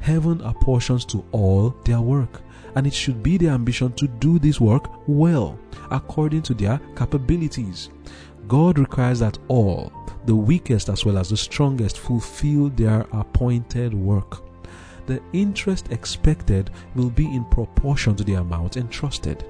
Heaven 0.00 0.40
apportions 0.42 1.04
to 1.06 1.24
all 1.32 1.70
their 1.84 2.00
work, 2.00 2.42
and 2.74 2.86
it 2.86 2.94
should 2.94 3.22
be 3.22 3.36
their 3.36 3.52
ambition 3.52 3.92
to 3.94 4.08
do 4.08 4.38
this 4.38 4.60
work 4.60 4.90
well, 5.06 5.58
according 5.90 6.42
to 6.42 6.54
their 6.54 6.80
capabilities. 6.96 7.90
God 8.48 8.78
requires 8.78 9.20
that 9.20 9.38
all, 9.48 9.92
the 10.26 10.34
weakest 10.34 10.88
as 10.88 11.04
well 11.04 11.18
as 11.18 11.30
the 11.30 11.36
strongest, 11.36 11.98
fulfill 11.98 12.68
their 12.70 13.06
appointed 13.12 13.94
work. 13.94 14.42
The 15.06 15.22
interest 15.32 15.90
expected 15.90 16.70
will 16.94 17.10
be 17.10 17.26
in 17.26 17.44
proportion 17.46 18.16
to 18.16 18.24
the 18.24 18.34
amount 18.34 18.76
entrusted 18.76 19.44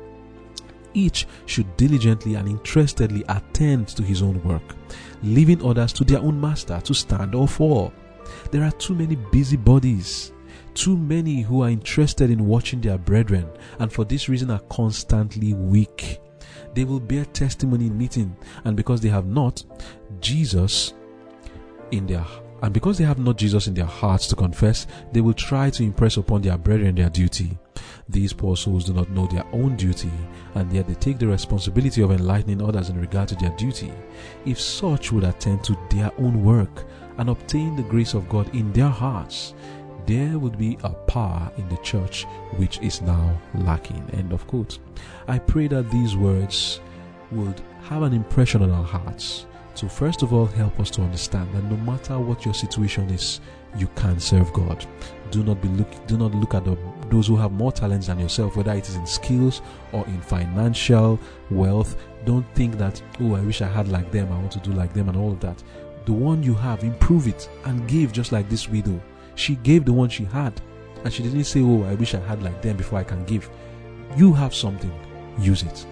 each 0.94 1.26
should 1.46 1.76
diligently 1.76 2.34
and 2.34 2.48
interestedly 2.48 3.24
attend 3.28 3.88
to 3.88 4.02
his 4.02 4.22
own 4.22 4.42
work, 4.42 4.74
leaving 5.22 5.64
others 5.64 5.92
to 5.94 6.04
their 6.04 6.20
own 6.20 6.40
master 6.40 6.80
to 6.82 6.94
stand 6.94 7.34
or 7.34 7.46
fall. 7.46 7.92
There 8.50 8.62
are 8.62 8.72
too 8.72 8.94
many 8.94 9.16
busybodies, 9.16 10.32
too 10.74 10.96
many 10.96 11.42
who 11.42 11.62
are 11.62 11.70
interested 11.70 12.30
in 12.30 12.46
watching 12.46 12.80
their 12.80 12.98
brethren, 12.98 13.48
and 13.78 13.92
for 13.92 14.04
this 14.04 14.28
reason 14.28 14.50
are 14.50 14.62
constantly 14.70 15.54
weak. 15.54 16.20
They 16.74 16.84
will 16.84 17.00
bear 17.00 17.24
testimony 17.26 17.86
in 17.86 17.98
meeting, 17.98 18.36
and 18.64 18.76
because 18.76 19.00
they 19.00 19.08
have 19.08 19.26
not 19.26 19.62
Jesus 20.20 20.94
in 21.90 22.06
their 22.06 22.24
and 22.62 22.72
because 22.72 22.96
they 22.96 23.04
have 23.04 23.18
not 23.18 23.36
Jesus 23.36 23.66
in 23.66 23.74
their 23.74 23.84
hearts 23.84 24.26
to 24.28 24.34
confess, 24.34 24.86
they 25.12 25.20
will 25.20 25.34
try 25.34 25.68
to 25.68 25.82
impress 25.82 26.16
upon 26.16 26.40
their 26.40 26.56
brethren 26.56 26.94
their 26.94 27.10
duty. 27.10 27.58
These 28.08 28.32
poor 28.32 28.56
souls 28.56 28.84
do 28.84 28.92
not 28.92 29.10
know 29.10 29.26
their 29.26 29.44
own 29.52 29.76
duty, 29.76 30.10
and 30.54 30.72
yet 30.72 30.86
they 30.86 30.94
take 30.94 31.18
the 31.18 31.26
responsibility 31.26 32.02
of 32.02 32.10
enlightening 32.10 32.62
others 32.62 32.90
in 32.90 33.00
regard 33.00 33.28
to 33.28 33.36
their 33.36 33.56
duty. 33.56 33.92
If 34.44 34.60
such 34.60 35.12
would 35.12 35.24
attend 35.24 35.64
to 35.64 35.78
their 35.90 36.12
own 36.18 36.44
work 36.44 36.84
and 37.18 37.30
obtain 37.30 37.76
the 37.76 37.82
grace 37.82 38.14
of 38.14 38.28
God 38.28 38.54
in 38.54 38.72
their 38.72 38.88
hearts, 38.88 39.54
there 40.06 40.38
would 40.38 40.58
be 40.58 40.76
a 40.84 40.90
power 40.90 41.50
in 41.56 41.68
the 41.68 41.78
church 41.78 42.24
which 42.56 42.78
is 42.80 43.00
now 43.00 43.40
lacking. 43.54 44.08
End 44.12 44.32
of 44.32 44.46
quote. 44.46 44.78
I 45.28 45.38
pray 45.38 45.66
that 45.68 45.90
these 45.90 46.16
words 46.16 46.80
would 47.30 47.60
have 47.84 48.02
an 48.02 48.12
impression 48.12 48.62
on 48.62 48.70
our 48.70 48.84
hearts 48.84 49.46
to 49.76 49.88
first 49.88 50.22
of 50.22 50.32
all 50.32 50.46
help 50.46 50.78
us 50.78 50.90
to 50.90 51.02
understand 51.02 51.52
that 51.52 51.64
no 51.64 51.76
matter 51.78 52.18
what 52.18 52.44
your 52.44 52.54
situation 52.54 53.10
is, 53.10 53.40
you 53.76 53.88
can 53.96 54.20
serve 54.20 54.52
God. 54.52 54.86
Do 55.34 55.42
not 55.42 55.60
be 55.60 55.68
look 55.68 56.06
do 56.06 56.16
not 56.16 56.32
look 56.32 56.54
at 56.54 56.64
the, 56.64 56.78
those 57.10 57.26
who 57.26 57.36
have 57.36 57.50
more 57.50 57.72
talents 57.72 58.06
than 58.06 58.20
yourself, 58.20 58.56
whether 58.56 58.72
it 58.72 58.88
is 58.88 58.94
in 58.94 59.06
skills 59.06 59.62
or 59.92 60.06
in 60.06 60.20
financial 60.20 61.18
wealth. 61.50 61.96
Don't 62.24 62.46
think 62.54 62.78
that 62.78 63.02
oh 63.20 63.34
I 63.34 63.40
wish 63.40 63.60
I 63.60 63.66
had 63.66 63.88
like 63.88 64.12
them, 64.12 64.32
I 64.32 64.38
want 64.38 64.52
to 64.52 64.60
do 64.60 64.72
like 64.72 64.94
them 64.94 65.08
and 65.08 65.18
all 65.18 65.32
of 65.32 65.40
that. 65.40 65.62
The 66.06 66.12
one 66.12 66.42
you 66.42 66.54
have, 66.54 66.84
improve 66.84 67.26
it 67.26 67.48
and 67.64 67.88
give 67.88 68.12
just 68.12 68.30
like 68.30 68.48
this 68.48 68.68
widow. 68.68 69.00
She 69.34 69.56
gave 69.56 69.84
the 69.84 69.92
one 69.92 70.08
she 70.08 70.24
had, 70.24 70.60
and 71.02 71.12
she 71.12 71.22
didn't 71.22 71.44
say, 71.44 71.62
Oh, 71.62 71.82
I 71.82 71.94
wish 71.94 72.14
I 72.14 72.20
had 72.20 72.42
like 72.42 72.62
them 72.62 72.76
before 72.76 73.00
I 73.00 73.04
can 73.04 73.24
give. 73.24 73.50
You 74.16 74.32
have 74.34 74.54
something, 74.54 74.92
use 75.38 75.64
it. 75.64 75.84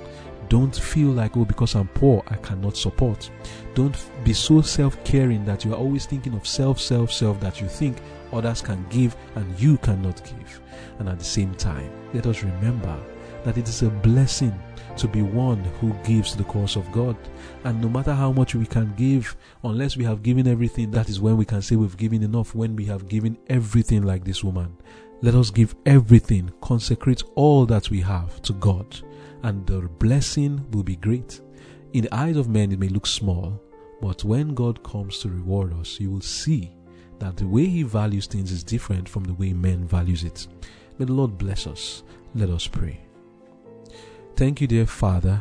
Don't 0.48 0.76
feel 0.76 1.08
like, 1.08 1.36
oh, 1.36 1.44
because 1.46 1.74
I'm 1.74 1.88
poor, 1.88 2.22
I 2.28 2.36
cannot 2.36 2.76
support. 2.76 3.30
Don't 3.74 3.96
be 4.22 4.34
so 4.34 4.60
self 4.60 5.02
caring 5.02 5.44
that 5.46 5.64
you 5.64 5.72
are 5.72 5.78
always 5.78 6.06
thinking 6.06 6.34
of 6.34 6.46
self, 6.46 6.78
self, 6.78 7.10
self 7.10 7.40
that 7.40 7.60
you 7.60 7.66
think 7.66 7.96
others 8.32 8.60
can 8.60 8.84
give 8.90 9.16
and 9.34 9.60
you 9.60 9.78
cannot 9.78 10.22
give. 10.24 10.60
And 10.98 11.08
at 11.08 11.18
the 11.18 11.24
same 11.24 11.54
time, 11.54 11.90
let 12.14 12.26
us 12.26 12.42
remember 12.42 12.96
that 13.44 13.58
it 13.58 13.68
is 13.68 13.82
a 13.82 13.90
blessing 13.90 14.58
to 14.96 15.08
be 15.08 15.22
one 15.22 15.58
who 15.80 15.92
gives 16.04 16.36
the 16.36 16.44
cause 16.44 16.76
of 16.76 16.90
God. 16.92 17.16
And 17.64 17.80
no 17.80 17.88
matter 17.88 18.12
how 18.12 18.30
much 18.32 18.54
we 18.54 18.66
can 18.66 18.94
give, 18.96 19.36
unless 19.64 19.96
we 19.96 20.04
have 20.04 20.22
given 20.22 20.46
everything, 20.46 20.90
that 20.92 21.08
is 21.08 21.20
when 21.20 21.36
we 21.36 21.44
can 21.44 21.62
say 21.62 21.76
we've 21.76 21.96
given 21.96 22.22
enough, 22.22 22.54
when 22.54 22.76
we 22.76 22.84
have 22.86 23.08
given 23.08 23.38
everything 23.48 24.02
like 24.02 24.24
this 24.24 24.44
woman. 24.44 24.76
Let 25.22 25.34
us 25.34 25.50
give 25.50 25.74
everything, 25.86 26.50
consecrate 26.60 27.22
all 27.36 27.64
that 27.66 27.90
we 27.90 28.00
have 28.00 28.42
to 28.42 28.52
God 28.54 29.02
and 29.42 29.66
the 29.66 29.80
blessing 29.80 30.64
will 30.70 30.82
be 30.82 30.96
great. 30.96 31.40
In 31.92 32.02
the 32.04 32.14
eyes 32.14 32.36
of 32.36 32.48
men, 32.48 32.72
it 32.72 32.78
may 32.78 32.88
look 32.88 33.06
small, 33.06 33.60
but 34.00 34.24
when 34.24 34.54
God 34.54 34.82
comes 34.82 35.18
to 35.18 35.28
reward 35.28 35.72
us, 35.74 36.00
you 36.00 36.10
will 36.10 36.20
see 36.20 36.72
that 37.22 37.36
the 37.36 37.46
way 37.46 37.66
He 37.66 37.84
values 37.84 38.26
things 38.26 38.50
is 38.50 38.64
different 38.64 39.08
from 39.08 39.22
the 39.22 39.34
way 39.34 39.52
men 39.52 39.86
values 39.86 40.24
it. 40.24 40.48
May 40.98 41.04
the 41.04 41.12
Lord 41.12 41.38
bless 41.38 41.68
us. 41.68 42.02
Let 42.34 42.50
us 42.50 42.66
pray. 42.66 43.00
Thank 44.34 44.60
you, 44.60 44.66
dear 44.66 44.86
Father, 44.86 45.40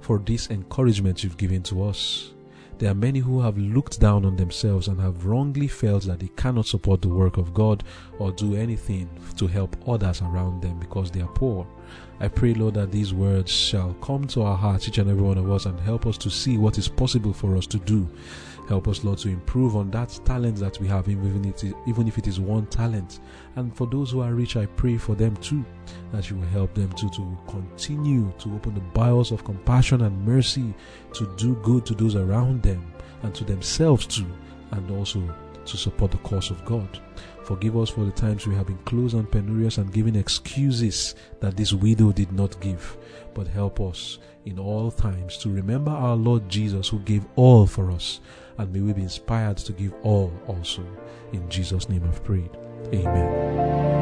for 0.00 0.18
this 0.18 0.48
encouragement 0.48 1.22
you've 1.22 1.36
given 1.36 1.62
to 1.64 1.84
us. 1.84 2.32
There 2.78 2.90
are 2.90 2.94
many 2.94 3.18
who 3.18 3.40
have 3.42 3.58
looked 3.58 4.00
down 4.00 4.24
on 4.24 4.36
themselves 4.36 4.88
and 4.88 4.98
have 4.98 5.26
wrongly 5.26 5.68
felt 5.68 6.04
that 6.04 6.20
they 6.20 6.30
cannot 6.36 6.66
support 6.66 7.02
the 7.02 7.08
work 7.08 7.36
of 7.36 7.52
God 7.52 7.84
or 8.18 8.32
do 8.32 8.56
anything 8.56 9.08
to 9.36 9.46
help 9.46 9.76
others 9.86 10.22
around 10.22 10.62
them 10.62 10.78
because 10.80 11.10
they 11.10 11.20
are 11.20 11.28
poor. 11.28 11.66
I 12.18 12.28
pray, 12.28 12.54
Lord, 12.54 12.74
that 12.74 12.90
these 12.90 13.12
words 13.12 13.52
shall 13.52 13.92
come 14.00 14.26
to 14.28 14.42
our 14.42 14.56
hearts, 14.56 14.88
each 14.88 14.98
and 14.98 15.10
every 15.10 15.22
one 15.22 15.38
of 15.38 15.50
us, 15.50 15.66
and 15.66 15.78
help 15.80 16.06
us 16.06 16.16
to 16.18 16.30
see 16.30 16.56
what 16.56 16.78
is 16.78 16.88
possible 16.88 17.34
for 17.34 17.56
us 17.56 17.66
to 17.68 17.78
do. 17.78 18.08
Help 18.68 18.88
us, 18.88 19.04
Lord, 19.04 19.18
to 19.18 19.28
improve 19.28 19.76
on 19.76 19.90
that 19.90 20.18
talent 20.24 20.56
that 20.56 20.80
we 20.80 20.88
have, 20.88 21.08
even 21.08 21.44
if, 21.44 21.56
it 21.56 21.64
is, 21.64 21.74
even 21.86 22.08
if 22.08 22.16
it 22.16 22.26
is 22.26 22.40
one 22.40 22.66
talent. 22.66 23.20
And 23.56 23.76
for 23.76 23.86
those 23.86 24.10
who 24.10 24.20
are 24.20 24.32
rich, 24.32 24.56
I 24.56 24.66
pray 24.66 24.96
for 24.96 25.14
them 25.14 25.36
too, 25.36 25.64
that 26.12 26.30
you 26.30 26.36
will 26.36 26.48
help 26.48 26.74
them 26.74 26.90
too 26.92 27.10
to 27.10 27.38
continue 27.46 28.32
to 28.38 28.54
open 28.54 28.74
the 28.74 28.80
bowels 28.80 29.32
of 29.32 29.44
compassion 29.44 30.00
and 30.02 30.24
mercy 30.24 30.72
to 31.12 31.34
do 31.36 31.56
good 31.56 31.84
to 31.86 31.94
those 31.94 32.16
around 32.16 32.62
them 32.62 32.90
and 33.22 33.34
to 33.34 33.44
themselves 33.44 34.06
too, 34.06 34.26
and 34.70 34.90
also 34.90 35.22
to 35.66 35.76
support 35.76 36.10
the 36.10 36.18
cause 36.18 36.50
of 36.50 36.64
God. 36.64 37.00
Forgive 37.44 37.76
us 37.76 37.90
for 37.90 38.04
the 38.04 38.12
times 38.12 38.46
we 38.46 38.54
have 38.54 38.66
been 38.66 38.78
close 38.84 39.12
and 39.12 39.30
penurious 39.30 39.76
and 39.76 39.92
giving 39.92 40.16
excuses 40.16 41.14
that 41.40 41.56
this 41.56 41.74
widow 41.74 42.12
did 42.12 42.32
not 42.32 42.58
give. 42.60 42.96
But 43.34 43.46
help 43.46 43.80
us 43.80 44.18
in 44.46 44.58
all 44.58 44.90
times 44.90 45.36
to 45.38 45.50
remember 45.50 45.90
our 45.90 46.16
Lord 46.16 46.48
Jesus 46.48 46.88
who 46.88 47.00
gave 47.00 47.26
all 47.36 47.66
for 47.66 47.90
us. 47.90 48.20
And 48.58 48.72
may 48.72 48.80
we 48.80 48.92
be 48.92 49.02
inspired 49.02 49.56
to 49.58 49.72
give 49.72 49.94
all 50.02 50.32
also. 50.46 50.86
In 51.32 51.48
Jesus' 51.48 51.88
name 51.88 52.04
I've 52.04 52.22
prayed. 52.22 52.50
Amen. 52.92 53.94